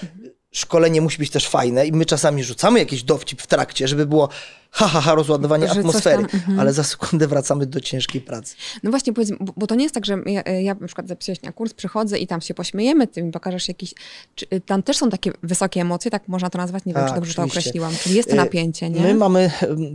[0.56, 4.30] szkolenie musi być też fajne i my czasami rzucamy jakiś dowcip w trakcie, żeby było
[4.76, 6.60] ha, ha, ha rozładowanie Że atmosfery, tam, mhm.
[6.60, 8.56] ale za sekundę wracamy do ciężkiej pracy.
[8.84, 11.42] No właśnie, powiedz, bo, to nie jest tak, że ja, ja na przykład zapisuję się
[11.46, 13.94] na kurs, przychodzę i tam się pośmiejemy, ty mi pokażesz jakiś...
[14.36, 16.86] Czy, y, tam też są takie wysokie emocje, tak można to nazwać?
[16.86, 17.60] Nie wiem, Tak, czy dobrze to oczywiście.
[17.60, 17.94] określiłam.
[18.04, 19.02] Czyli jest to Y, napięcie, nie?
[19.02, 19.52] My mamy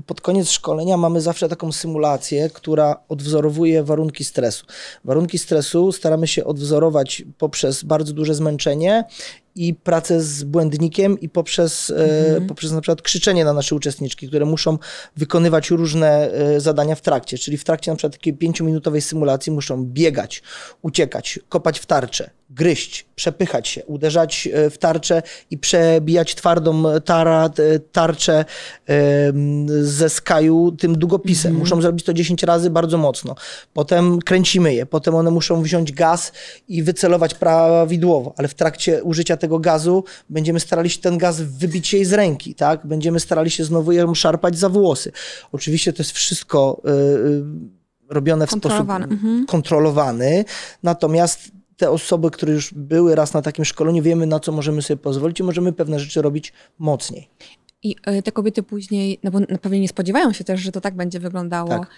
[0.07, 4.67] pod koniec szkolenia mamy zawsze taką symulację, która odwzorowuje warunki stresu.
[5.05, 9.05] Warunki stresu staramy się odwzorować poprzez bardzo duże zmęczenie
[9.61, 14.45] i pracę z błędnikiem i poprzez, e, poprzez na przykład krzyczenie na nasze uczestniczki, które
[14.45, 14.79] muszą
[15.17, 17.39] wykonywać różne e, zadania w trakcie.
[17.39, 20.43] Czyli w trakcie na przykład takiej pięciominutowej symulacji muszą biegać,
[20.83, 27.51] uciekać, kopać w tarczę, gryźć, przepychać się, uderzać e, w tarczę i przebijać twardą tara,
[27.93, 28.45] tarczę
[29.83, 31.55] ze skaju tym długopisem.
[31.55, 33.35] Muszą zrobić to 10 razy bardzo mocno.
[33.73, 36.33] Potem kręcimy je, potem one muszą wziąć gaz
[36.69, 41.93] i wycelować prawidłowo, ale w trakcie użycia tego gazu będziemy starali się ten gaz wybić
[41.93, 42.87] jej z ręki, tak?
[42.87, 45.13] Będziemy starali się znowu ją szarpać za włosy.
[45.53, 46.83] Oczywiście to jest wszystko
[48.09, 49.47] y, robione w sposób mhm.
[49.47, 50.45] kontrolowany,
[50.83, 54.99] natomiast te osoby, które już były raz na takim szkoleniu, wiemy na co możemy sobie
[54.99, 57.29] pozwolić i możemy pewne rzeczy robić mocniej.
[57.83, 60.95] I y, te kobiety później, no bo pewno nie spodziewają się też, że to tak
[60.95, 61.69] będzie wyglądało.
[61.69, 61.91] Tak.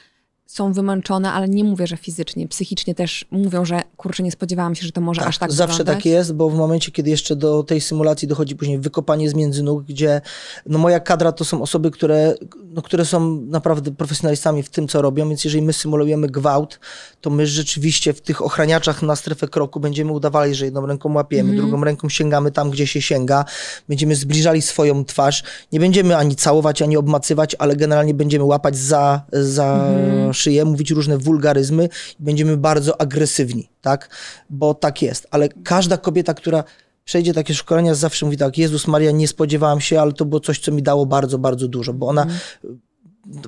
[0.53, 4.87] Są wymęczone, ale nie mówię, że fizycznie, psychicznie też mówią, że kurczę, nie spodziewałam się,
[4.87, 5.97] że to może aż tak Zawsze wyglądać.
[6.05, 9.63] tak jest, bo w momencie, kiedy jeszcze do tej symulacji dochodzi później wykopanie z między
[9.63, 10.21] nóg, gdzie
[10.67, 12.35] no moja kadra to są osoby, które,
[12.65, 16.81] no, które są naprawdę profesjonalistami w tym, co robią, więc jeżeli my symulujemy gwałt,
[17.21, 21.51] to my rzeczywiście w tych ochraniaczach na strefę kroku będziemy udawali, że jedną ręką łapiemy,
[21.51, 21.69] Mhm.
[21.69, 23.45] drugą ręką sięgamy tam, gdzie się sięga,
[23.89, 29.23] będziemy zbliżali swoją twarz, nie będziemy ani całować, ani obmacywać, ale generalnie będziemy łapać za,
[29.33, 30.35] za Mhm.
[30.43, 31.89] Szyję, mówić różne wulgaryzmy
[32.21, 34.09] i będziemy bardzo agresywni, tak?
[34.51, 35.27] Bo tak jest.
[35.31, 36.65] Ale każda kobieta, która
[37.05, 40.59] przejdzie takie szkolenia, zawsze mówi tak, Jezus Maria, nie spodziewałam się, ale to było coś,
[40.59, 42.27] co mi dało bardzo, bardzo dużo, bo ona,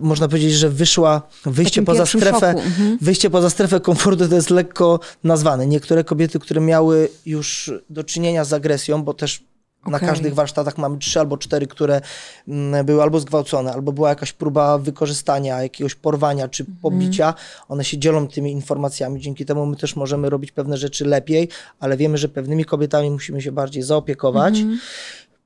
[0.00, 1.96] można powiedzieć, że wyszła, wyjście Mhm.
[1.96, 2.98] Takim poza strefę, mhm.
[3.00, 5.66] wyjście poza strefę komfortu to jest lekko nazwane.
[5.66, 9.44] Niektóre kobiety, które miały już do czynienia z agresją, bo też
[9.86, 12.00] na każdych warsztatach mamy trzy albo cztery, które
[12.48, 16.78] mm, były albo zgwałcone, albo była jakaś próba wykorzystania, jakiegoś porwania czy Mhm.
[16.82, 17.34] pobicia.
[17.68, 19.20] One się dzielą tymi informacjami.
[19.20, 21.48] Dzięki temu my też możemy robić pewne rzeczy lepiej,
[21.80, 24.78] ale wiemy, że pewnymi kobietami musimy się bardziej zaopiekować, Mhm.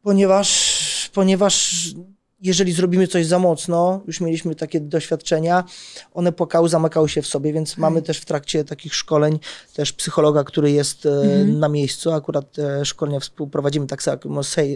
[0.02, 1.84] ponieważ, ponieważ
[2.42, 5.64] jeżeli zrobimy coś za mocno, już mieliśmy takie doświadczenia,
[6.14, 9.38] one płakały, zamykały się w sobie, więc mamy też w trakcie takich szkoleń
[9.74, 11.10] też psychologa, który jest e,
[11.44, 12.12] na miejscu.
[12.12, 14.18] Akurat te szkolenia współprowadzimy tak samo,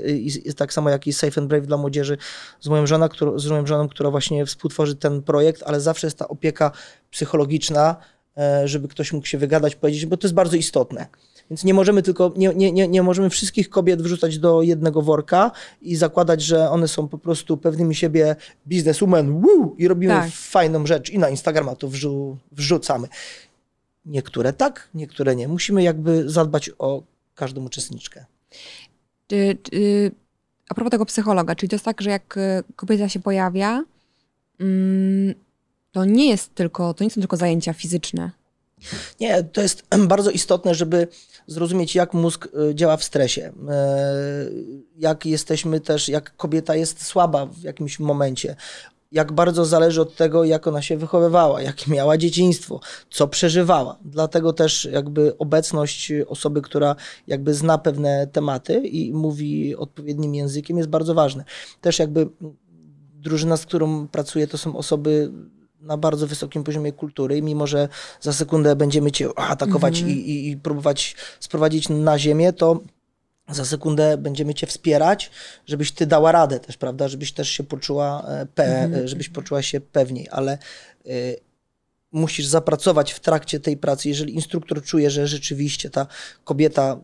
[0.09, 2.17] i- i- tak samo jak i Safe and Brave dla młodzieży
[2.61, 6.19] z moją, żoną, którą, z moją żoną, która właśnie współtworzy ten projekt, ale zawsze jest
[6.19, 6.73] ta opieka
[7.11, 7.97] psychologiczna,
[8.39, 11.07] e, żeby ktoś mógł się wygadać, powiedzieć, bo to jest bardzo istotne.
[11.51, 15.51] Więc nie możemy tylko, nie, nie, nie, nie możemy wszystkich kobiet wrzucać do jednego worka
[15.83, 20.31] i zakładać, że one są po prostu pewnymi siebie bizneswoman woo, i robimy Tak.
[20.33, 23.09] fajną rzecz i na Instagrama to wrzu, wrzucamy.
[24.07, 25.49] Niektóre tak, niektóre nie.
[25.49, 27.03] Musimy jakby zadbać o
[27.35, 28.25] każdą uczestniczkę.
[29.27, 30.11] Czy, czy,
[30.69, 33.85] a propos tego psychologa, czyli to jest tak, że jak y, kobieta się pojawia,
[34.61, 35.35] mm,
[35.93, 38.31] to nie jest tylko, to nie są tylko zajęcia fizyczne.
[39.21, 41.09] Nie, to jest bardzo istotne, żeby
[41.47, 43.53] zrozumieć, jak mózg y, działa w stresie.
[43.69, 44.49] E,
[44.99, 48.57] Jak jesteśmy też, jak kobieta jest słaba w jakimś momencie.
[49.13, 53.99] Jak bardzo zależy od tego, jak ona się wychowywała, jakie miała dzieciństwo, co przeżywała.
[54.05, 60.89] Dlatego też jakby obecność osoby, która jakby zna pewne tematy i mówi odpowiednim językiem jest
[60.89, 61.45] bardzo ważne.
[61.81, 62.29] Też jakby
[63.15, 65.33] drużyna, z którą pracuję, to są osoby
[65.83, 67.89] na bardzo wysokim poziomie kultury i mimo, że
[68.21, 72.81] za sekundę będziemy cię atakować i, i, i próbować sprowadzić na ziemię, to
[73.49, 75.31] za sekundę będziemy cię wspierać,
[75.67, 79.81] żebyś ty dała radę też, prawda, żebyś też się poczuła, e, pe, żebyś poczuła się
[79.81, 80.59] pewniej, ale
[81.07, 81.37] y,
[82.13, 86.07] musisz zapracować w trakcie tej pracy, jeżeli instruktor czuje, że rzeczywiście ta
[86.45, 87.01] kobieta,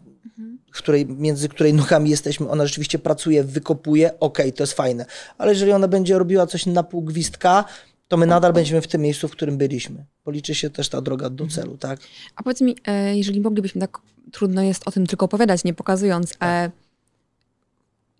[0.70, 5.06] której, między której nogami jesteśmy, ona rzeczywiście pracuje, wykopuje, okej, to jest fajne.
[5.38, 7.64] Ale jeżeli ona będzie robiła coś na pół gwizdka,
[8.08, 10.04] to my nadal będziemy w tym miejscu, w którym byliśmy.
[10.24, 12.00] Bo liczy się też ta droga do celu, tak?
[12.36, 13.98] A powiedz mi, e, jeżeli moglibyśmy tak,
[14.32, 16.70] trudno jest o tym tylko opowiadać, nie pokazując, e,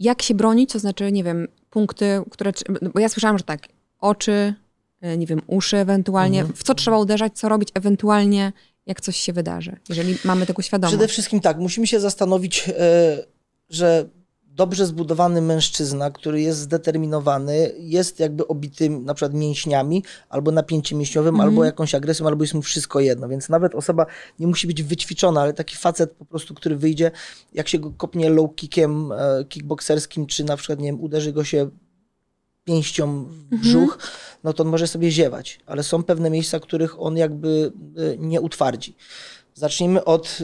[0.01, 2.53] jak się bronić, to znaczy, nie wiem, punkty, które,
[2.95, 3.69] bo ja słyszałam, że tak,
[4.01, 4.55] oczy,
[5.01, 8.53] e, nie wiem, uszy ewentualnie, w co trzeba uderzać, co robić ewentualnie,
[8.87, 10.97] jak coś się wydarzy, jeżeli mamy taką świadomość.
[10.97, 12.71] Przede wszystkim tak, musimy się zastanowić,
[13.71, 14.09] że
[14.59, 21.35] dobrze zbudowany mężczyzna, który jest zdeterminowany, jest jakby obity na przykład mięśniami, albo napięciem mięśniowym,
[21.35, 21.47] mm.
[21.47, 23.29] albo jakąś agresją, albo jest mu wszystko jedno.
[23.29, 24.07] Więc nawet osoba
[24.39, 27.11] nie musi być wyćwiczona, ale taki facet po prostu, który wyjdzie,
[27.53, 31.45] jak się go kopnie low kickiem e, kickbokserskim, czy na przykład, nie wiem, uderzy go
[31.45, 31.71] się
[32.65, 33.63] pięścią w mhm.
[33.63, 33.99] brzuch,
[34.45, 35.61] no to on może sobie ziewać.
[35.67, 38.97] Ale są pewne miejsca, których on jakby e, nie utwardzi.
[39.55, 40.39] Zacznijmy od,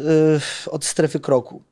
[0.67, 1.63] e, od strefy kroku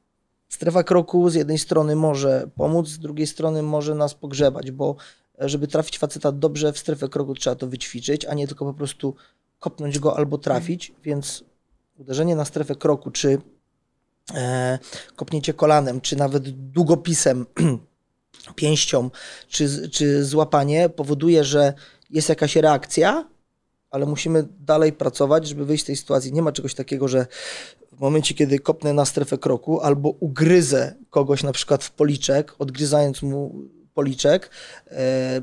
[0.54, 4.96] strefa kroku z jednej strony może pomóc, z drugiej strony może nas pogrzebać, bo
[5.42, 8.74] e, żeby trafić faceta dobrze w strefę kroku trzeba to wyćwiczyć, a nie tylko po
[8.74, 9.14] prostu
[9.58, 11.44] kopnąć go albo trafić, więc
[11.98, 13.38] uderzenie na strefę kroku, czy
[14.34, 14.78] e,
[15.16, 17.46] kopnięcie kolanem, czy nawet długopisem,
[18.56, 19.10] pięścią,
[19.48, 21.74] czy, czy złapanie powoduje, że
[22.10, 23.28] jest jakaś reakcja,
[23.90, 26.32] ale musimy dalej pracować, żeby wyjść z tej sytuacji.
[26.32, 27.26] Nie ma czegoś takiego, że
[27.92, 33.22] w momencie, kiedy kopnę na strefę kroku albo ugryzę kogoś na przykład w policzek, odgryzając
[33.22, 33.55] mu
[33.94, 34.50] policzek,
[34.90, 35.42] e,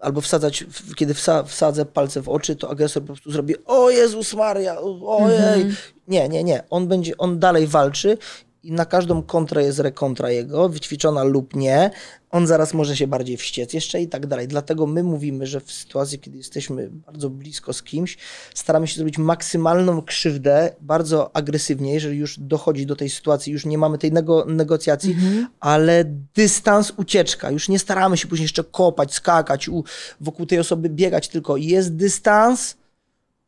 [0.00, 0.64] albo wsadzać,
[0.96, 5.62] kiedy wsa, wsadzę palce w oczy, to agresor po prostu zrobi o Jezus Maria, ojej.
[5.62, 5.76] Mhm.
[6.08, 6.62] Nie, nie, nie.
[6.70, 8.18] On będzie, on dalej walczy
[8.62, 11.90] i na każdą kontrę jest rekontra jego, wyćwiczona lub nie.
[12.30, 14.48] On zaraz może się bardziej wściec jeszcze i tak dalej.
[14.48, 18.18] Dlatego my mówimy, że w sytuacji, kiedy jesteśmy bardzo blisko z kimś,
[18.54, 23.78] staramy się zrobić maksymalną krzywdę, bardzo agresywnie, jeżeli już dochodzi do tej sytuacji, już nie
[23.78, 25.46] mamy tej nego, negocjacji, mhm.
[25.60, 27.50] ale dystans, ucieczka.
[27.50, 29.84] Już nie staramy się później jeszcze kopać, skakać, u,
[30.20, 32.76] wokół tej osoby biegać, tylko jest dystans,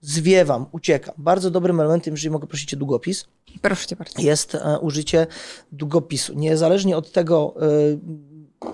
[0.01, 1.15] zwiewam, uciekam.
[1.19, 3.25] Bardzo dobrym elementem, jeżeli mogę prosić o długopis,
[3.63, 4.23] Proszę cię bardzo.
[4.23, 5.27] jest e, użycie
[5.73, 6.35] długopisu.
[6.35, 7.67] Niezależnie od tego, e,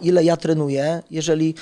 [0.00, 1.54] ile ja trenuję, jeżeli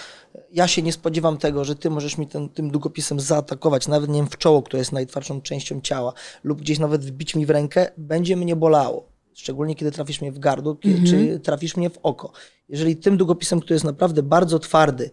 [0.53, 4.20] ja się nie spodziewam tego, że ty możesz mi ten, tym długopisem zaatakować, nawet nie
[4.20, 6.12] wiem, w czoło, które jest najtwardszą częścią ciała,
[6.44, 9.09] lub gdzieś nawet wbić mi w rękę, będzie mnie bolało.
[9.35, 11.07] Szczególnie kiedy trafisz mnie w gardło, mhm.
[11.07, 12.33] czy trafisz mnie w oko.
[12.68, 15.11] Jeżeli tym długopisem, który jest naprawdę bardzo twardy,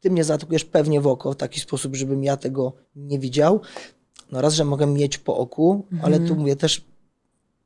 [0.00, 3.60] ty mnie zaatakujesz pewnie w oko w taki sposób, żebym ja tego nie widział.
[4.32, 6.04] No raz, że mogę mieć po oku, mhm.
[6.04, 6.40] ale tu mhm.
[6.40, 6.84] mówię też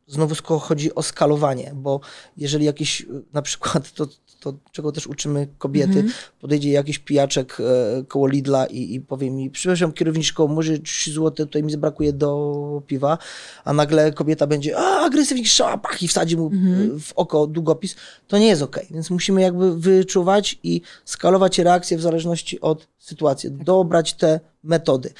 [0.06, 2.00] znowu chodzi o skalowanie, bo
[2.36, 4.06] jeżeli jakiś na przykład to,
[4.42, 6.12] to czego też uczymy kobiety, mhm.
[6.40, 11.30] podejdzie jakiś pijaczek e, koło Lidla i, i powie mi, przepraszam kierowniczko, może 3 zł
[11.30, 13.18] tutaj mi zabrakuje do piwa,
[13.64, 17.00] a nagle kobieta będzie, a agresywnik strzała, pach i wsadzi mu mhm.
[17.00, 17.96] w oko długopis,
[18.28, 18.80] to nie jest ok.
[18.90, 23.64] Więc musimy jakby wyczuwać i skalować reakcje w zależności od sytuacji, tak.
[23.64, 25.12] dobrać te metody.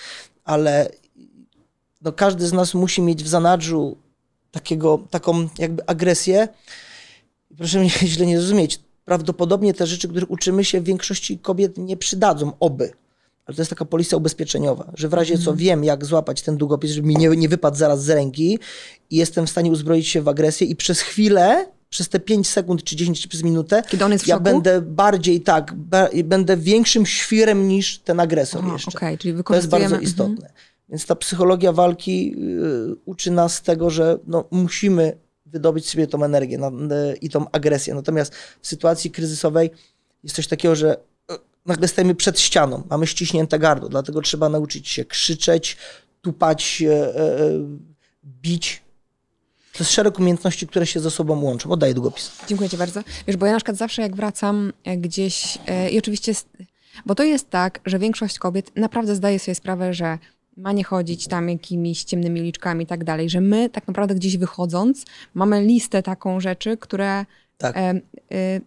[0.45, 0.91] Ale
[2.03, 3.97] no, każdy z nas musi mieć w zanadrzu
[4.51, 6.49] takiego, taką jakby agresję.
[7.57, 8.81] Proszę mnie źle nie zrozumieć.
[9.05, 12.93] Prawdopodobnie te rzeczy, których uczymy się, w większości kobiet nie przydadzą, oby.
[13.47, 15.57] Ale to jest taka polisa ubezpieczeniowa, że w razie co mhm.
[15.57, 18.59] wiem, jak złapać ten długopis, żeby mi nie, nie wypadł zaraz z ręki
[19.11, 22.85] i jestem w stanie uzbroić się w agresję i przez chwilę przez te 5 sekund,
[22.85, 24.45] czy 10, czy przez minutę, Kiedy on jest w ja szoku?
[24.45, 25.75] będę bardziej tak,
[26.25, 28.99] będę większym świrem niż ten agresor Aha, jeszcze.
[28.99, 30.35] Okay, czyli to jest bardzo istotne.
[30.35, 30.53] Mhm.
[30.88, 32.35] Więc ta psychologia walki
[32.93, 35.17] y, uczy nas tego, że no, musimy
[35.53, 36.59] wydobyć sobie tą energię
[37.21, 37.95] i tą agresję.
[37.95, 39.71] Natomiast w sytuacji kryzysowej
[40.25, 41.35] jest coś takiego, że y,
[41.67, 45.77] nagle stajemy przed ścianą, mamy ściśnięte gardło, dlatego trzeba nauczyć się krzyczeć,
[46.21, 47.38] tupać, e, e,
[48.25, 48.83] bić.
[49.73, 51.71] To jest szereg umiejętności, które się ze sobą łączą.
[51.71, 52.33] Oddaję długopis.
[52.49, 53.03] Dziękuję Ci bardzo.
[53.27, 55.59] Wiesz, bo ja na przykład zawsze jak wracam e, gdzieś
[55.91, 56.33] i oczywiście,
[57.07, 60.19] bo to jest tak, że większość kobiet naprawdę zdaje sobie sprawę, że
[60.57, 64.37] ma nie chodzić tam jakimiś ciemnymi liczkami i tak dalej, że my tak naprawdę gdzieś
[64.37, 67.27] wychodząc mamy listę taką rzeczy, które,
[67.59, 67.77] tak.
[67.77, 68.61] e, e,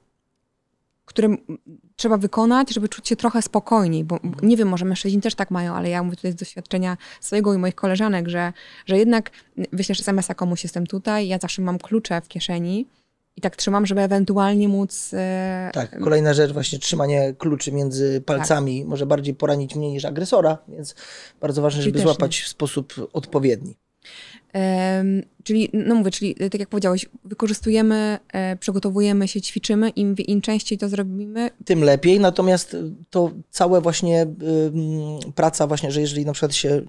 [1.06, 1.38] które
[1.96, 4.50] trzeba wykonać, żeby czuć się trochę spokojniej, bo mhm.
[4.50, 7.58] nie wiem, może mężczyźni też tak mają, ale ja mówię tutaj z doświadczenia swojego i
[7.58, 8.54] moich koleżanek, że,
[8.86, 9.32] że jednak
[9.74, 12.86] wyślesz SMS-a komuś, jestem tutaj, ja zawsze mam klucze w kieszeni,
[13.38, 15.12] i tak trzymam, żeby ewentualnie móc.
[15.14, 15.70] E...
[15.74, 18.90] Tak, kolejna rzecz, właśnie trzymanie kluczy między palcami tak.
[18.90, 20.96] może bardziej poranić mnie niż agresora, więc
[21.42, 22.46] bardzo ważne, czyli żeby złapać nie.
[22.46, 23.76] w sposób odpowiedni.
[25.44, 30.78] Czyli, no mówię, czyli tak jak powiedziałeś, wykorzystujemy, e, przygotowujemy się, ćwiczymy, im, im częściej
[30.78, 31.50] to zrobimy.
[31.66, 32.78] Tym lepiej, natomiast
[33.10, 34.26] to całe właśnie
[35.36, 36.82] praca właśnie, że jeżeli na przykład się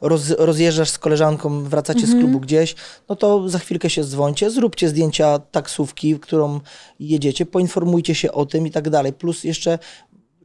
[0.00, 2.18] roz, rozjeżdżasz z koleżanką, wracacie mhm.
[2.18, 2.74] z klubu gdzieś,
[3.08, 6.60] no to za chwilkę się dzwońcie, zróbcie zdjęcia taksówki, którą
[7.00, 9.12] jedziecie, poinformujcie się o tym i tak dalej.
[9.12, 9.78] Plus jeszcze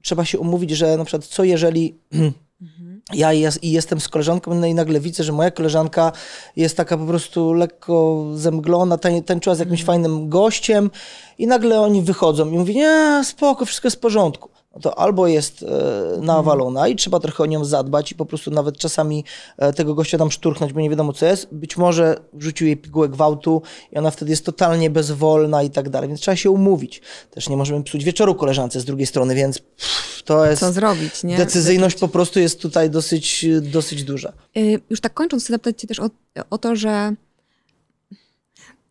[0.01, 1.95] trzeba się umówić, że na przykład co jeżeli
[2.61, 3.01] mhm.
[3.13, 6.11] ja jest, i jestem z koleżanką no i nagle widzę, że moja koleżanka
[6.55, 9.85] jest taka po prostu lekko zemglona, ten, tańczyła z jakimś mhm.
[9.87, 10.91] fajnym gościem
[11.37, 15.63] i nagle oni wychodzą i mówi, nie, spoko, wszystko jest w porządku to albo jest
[15.63, 19.23] e, nawalona i trzeba trochę o nią zadbać i po prostu nawet czasami
[19.57, 21.47] e, tego gościa tam szturchnąć, bo nie wiadomo co jest.
[21.51, 23.61] Być może wrzucił jej pigułę gwałtu
[23.91, 27.01] i ona wtedy jest totalnie bezwolna i tak dalej, więc trzeba się umówić.
[27.31, 30.59] Też nie możemy psuć wieczoru koleżance z drugiej strony, więc pff, to jest...
[30.59, 31.37] Co zrobić, nie?
[31.37, 34.33] Decyzyjność po prostu jest tutaj dosyć, dosyć duża.
[34.57, 36.09] Y, Już tak kończąc, chcę zapytać cię też o,
[36.49, 37.15] o to, że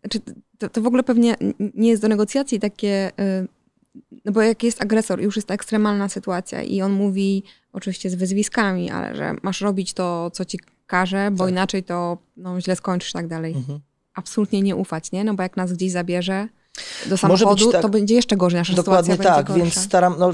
[0.01, 0.20] znaczy,
[0.59, 1.37] to, to w ogóle pewnie
[1.74, 3.49] nie jest do negocjacji takie, y,
[4.24, 7.42] no bo jak jest agresor, już jest ekstremalna sytuacja i on mówi,
[7.72, 11.53] oczywiście z wyzwiskami, ale że masz robić to, co ci każe, bo Tak.
[11.53, 13.55] inaczej to no, źle skończysz i tak dalej.
[13.55, 13.80] Mhm.
[14.14, 15.24] Absolutnie nie ufać, nie?
[15.24, 16.49] No bo jak nas gdzieś zabierze
[17.07, 17.82] do samochodu, tak.
[17.82, 20.14] to będzie jeszcze gorzej, nasza Dokładnie sytuacja tak, będzie więc staram.
[20.18, 20.32] No,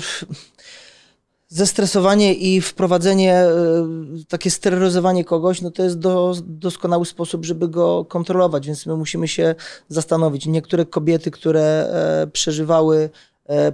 [1.48, 3.86] zestresowanie i wprowadzenie, e,
[4.28, 9.28] takie steroryzowanie kogoś, no to jest do, doskonały sposób, żeby go kontrolować, więc my musimy
[9.28, 9.54] się
[9.88, 10.46] zastanowić.
[10.46, 13.10] Niektóre kobiety, które e, przeżywały,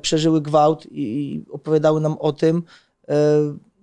[0.02, 2.62] przeżyły gwałt i, opowiadały nam o tym,
[3.08, 3.14] e,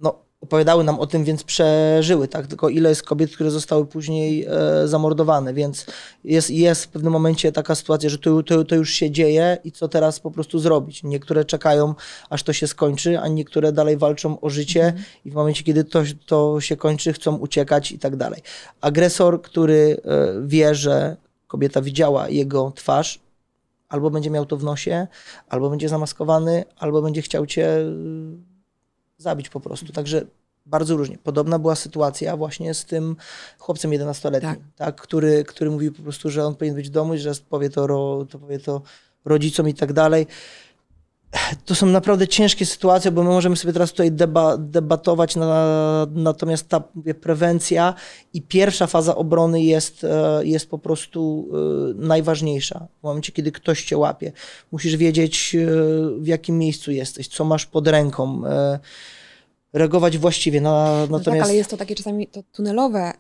[0.02, 2.48] no opowiadały nam o tym, więc przeżyły, tak?
[2.48, 5.86] Tylko ile jest kobiet, które zostały później e, zamordowane, więc
[6.24, 9.72] jest, jest w pewnym momencie taka sytuacja, że to, to, to już się dzieje i
[9.72, 11.04] co teraz po prostu zrobić.
[11.04, 11.96] Niektóre czekają,
[12.30, 14.94] aż to się skończy, a niektóre dalej walczą o życie
[15.26, 18.42] i w momencie, kiedy to, to się kończy, chcą uciekać i tak dalej.
[18.82, 21.18] Agresor, który e, wie, że
[21.48, 23.23] kobieta widziała jego twarz,
[23.94, 25.08] albo będzie miał to w nosie,
[25.50, 27.92] albo będzie zamaskowany, albo będzie chciał cię y,
[29.18, 29.94] zabić po prostu.
[29.94, 30.26] Także
[30.66, 31.18] bardzo różnie.
[31.18, 33.16] Podobna była sytuacja właśnie z tym
[33.60, 34.60] chłopcem 11-letnim, Tak.
[34.76, 35.02] tak.
[35.02, 38.26] który, który mówił po prostu, że on powinien być w domu że powie to, ro,
[38.30, 38.82] to powie to
[39.26, 40.28] rodzicom i tak dalej.
[41.66, 46.70] To są naprawdę ciężkie sytuacje, bo my możemy sobie teraz tutaj deba, debatować, na, natomiast
[46.70, 47.94] ta mówię, prewencja
[48.34, 52.88] i pierwsza faza obrony jest, e, jest po prostu e, najważniejsza.
[53.00, 54.32] W momencie, kiedy ktoś cię łapie,
[54.72, 55.66] musisz wiedzieć, e,
[56.20, 58.42] w jakim miejscu jesteś, co masz pod ręką,
[59.74, 60.62] reagować właściwie.
[60.62, 63.14] Na, No tak, natomiast ale jest to takie czasami to tunelowe,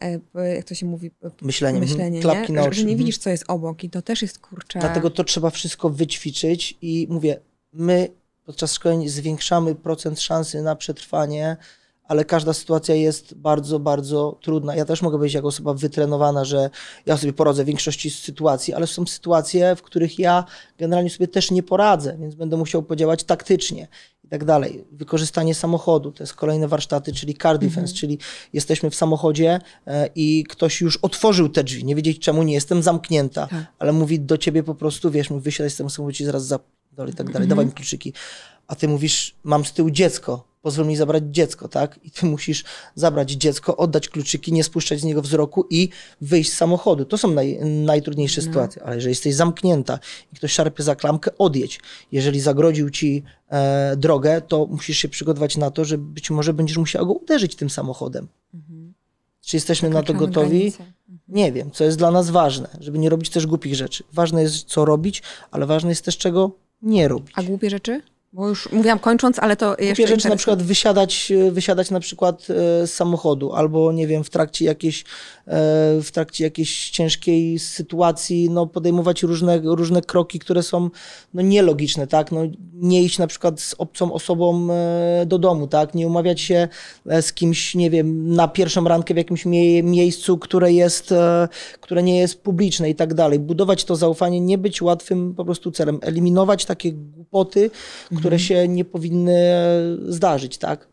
[0.56, 1.12] jak to się mówi,
[1.42, 2.56] myślenie, mhm, myślenie, klapki nie?
[2.56, 2.80] na Że, oczy.
[2.80, 2.98] że nie mhm.
[2.98, 4.80] widzisz, co jest obok i to też jest kurcze.
[4.80, 7.40] Dlatego to trzeba wszystko wyćwiczyć i mówię,
[7.74, 8.10] my
[8.46, 11.58] podczas szkoleń zwiększamy procent szansy na przetrwanie,
[12.04, 14.76] ale każda sytuacja jest bardzo, bardzo trudna.
[14.76, 16.70] Ja też mogę być jako osoba wytrenowana, że
[17.06, 20.46] ja sobie poradzę w większości sytuacji, ale są sytuacje, w których ja
[20.78, 23.88] generalnie sobie też nie poradzę, więc będę musiał podziałać taktycznie
[24.24, 24.84] i tak dalej.
[24.92, 28.20] Wykorzystanie samochodu, to jest kolejne warsztaty, czyli car defense, czyli
[28.54, 32.84] jesteśmy w samochodzie e, i ktoś już otworzył te drzwi, nie wiedzieć czemu nie jestem
[32.84, 33.66] zamknięta, Tak.
[33.80, 36.60] ale mówi do ciebie po prostu, wiesz, mówi, wysiadaj z tego samochodu i zaraz za
[37.10, 38.14] i tak dalej, dawaj mi kluczyki.
[38.68, 42.00] A ty mówisz, mam z tyłu dziecko, pozwól mi zabrać dziecko, tak?
[42.04, 42.64] I ty musisz
[42.96, 45.90] zabrać dziecko, oddać kluczyki, nie spuszczać z niego wzroku i
[46.22, 47.06] wyjść z samochodu.
[47.06, 48.84] To są naj, najtrudniejsze sytuacje.
[48.84, 50.00] Ale jeżeli jesteś zamknięta
[50.34, 51.80] i ktoś szarpie za klamkę, odjedź.
[52.12, 56.78] Jeżeli zagrodził ci e, drogę, to musisz się przygotować na to, że być może będziesz
[56.78, 58.28] musiał go uderzyć tym samochodem.
[59.42, 60.60] Czy jesteśmy na to gotowi?
[60.60, 60.86] granice.
[61.28, 64.04] Nie wiem, co jest dla nas ważne, żeby nie robić też głupich rzeczy.
[64.14, 66.52] Ważne jest, co robić, ale ważne jest też, czego
[66.84, 67.32] nie robić.
[67.36, 68.02] A głupie rzeczy?
[68.34, 72.00] Bo już mówiłam kończąc, ale to jeszcze Głupie rzeczy, na przykład wysiadać, e, wysiadać na
[72.00, 75.04] przykład e, z samochodu, albo nie wiem, w trakcie jakiejś, e,
[76.02, 80.90] w trakcie jakiejś ciężkiej sytuacji, no podejmować różne, różne kroki, które są
[81.34, 82.32] no, nielogiczne, tak?
[82.32, 82.42] No,
[82.74, 84.68] nie iść na przykład z obcą osobą
[85.26, 85.96] do domu, tak?
[85.96, 86.68] Nie umawiać się
[87.22, 91.14] z kimś, nie wiem, na pierwszą randkę w jakimś mie miejscu, które jest,
[91.82, 93.40] które nie jest publiczne i tak dalej.
[93.40, 96.00] Budować to zaufanie, nie być łatwym po prostu celem.
[96.02, 97.72] Eliminować takie głupoty,
[98.24, 99.54] które się nie powinny
[100.08, 100.88] zdarzyć, tak?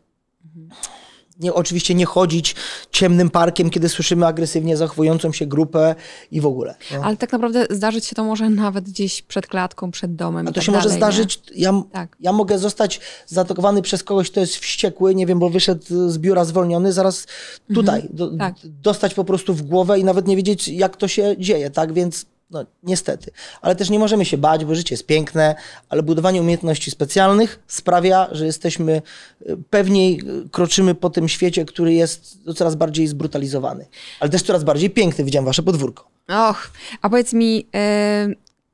[1.39, 2.55] Nie, oczywiście nie chodzić
[2.91, 5.95] ciemnym parkiem, kiedy słyszymy agresywnie zachowującą się grupę
[6.31, 6.75] i w ogóle.
[6.91, 7.03] No.
[7.03, 10.47] Ale tak naprawdę zdarzyć się to może nawet gdzieś przed klatką, przed domem.
[10.47, 12.17] A i to tak się może dalej, zdarzyć, ja, Tak.
[12.19, 16.45] ja mogę zostać zaatakowany przez kogoś, kto jest wściekły, nie wiem, bo wyszedł z biura
[16.45, 17.27] zwolniony, zaraz
[17.73, 18.55] tutaj do, tak.
[18.63, 21.93] dostać po prostu w głowę i nawet nie wiedzieć, jak to się dzieje, tak?
[21.93, 23.31] Więc no, niestety.
[23.61, 25.55] Ale też nie możemy się bać, bo życie jest piękne,
[25.89, 29.01] ale budowanie umiejętności specjalnych sprawia, że jesteśmy
[29.49, 33.85] y, pewniej y, kroczymy po tym świecie, który jest no, coraz bardziej zbrutalizowany.
[34.19, 35.23] Ale też coraz bardziej piękny.
[35.23, 36.11] Widziałem wasze podwórko.
[36.27, 36.71] Och,
[37.01, 37.67] a powiedz mi,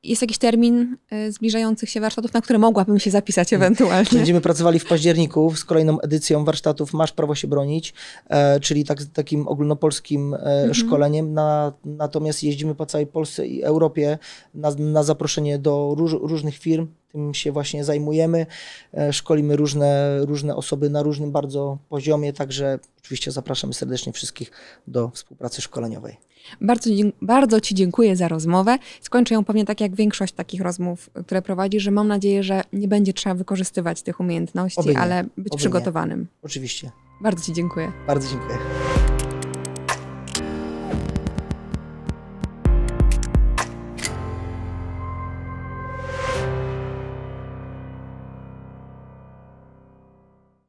[0.07, 4.09] jest jakiś termin e, zbliżających się warsztatów, na które mogłabym się zapisać ewentualnie?
[4.13, 7.93] Będziemy pracowali w październiku z kolejną edycją warsztatów Masz prawo się bronić,
[8.29, 11.33] e, czyli tak, takim ogólnopolskim e, szkoleniem.
[11.33, 14.17] Na, natomiast jeździmy po całej Polsce i Europie
[14.53, 18.45] na, na zaproszenie do róż, różnych firm, tym się właśnie zajmujemy.
[18.93, 24.51] E, Szkolimy różne, różne osoby na różnym bardzo poziomie, także oczywiście zapraszamy serdecznie wszystkich
[24.87, 26.17] do współpracy szkoleniowej.
[26.61, 26.89] Bardzo,
[27.21, 28.77] bardzo Ci dziękuję za rozmowę.
[29.01, 32.87] Skończę ją pewnie tak jak większość takich rozmów, które prowadzi, że mam nadzieję, że nie
[32.87, 35.57] będzie trzeba wykorzystywać tych umiejętności, Oby nie, ale być oby nie.
[35.57, 36.27] przygotowanym.
[36.43, 36.91] Oczywiście.
[37.21, 37.91] Bardzo Ci dziękuję.
[38.07, 38.57] Bardzo dziękuję.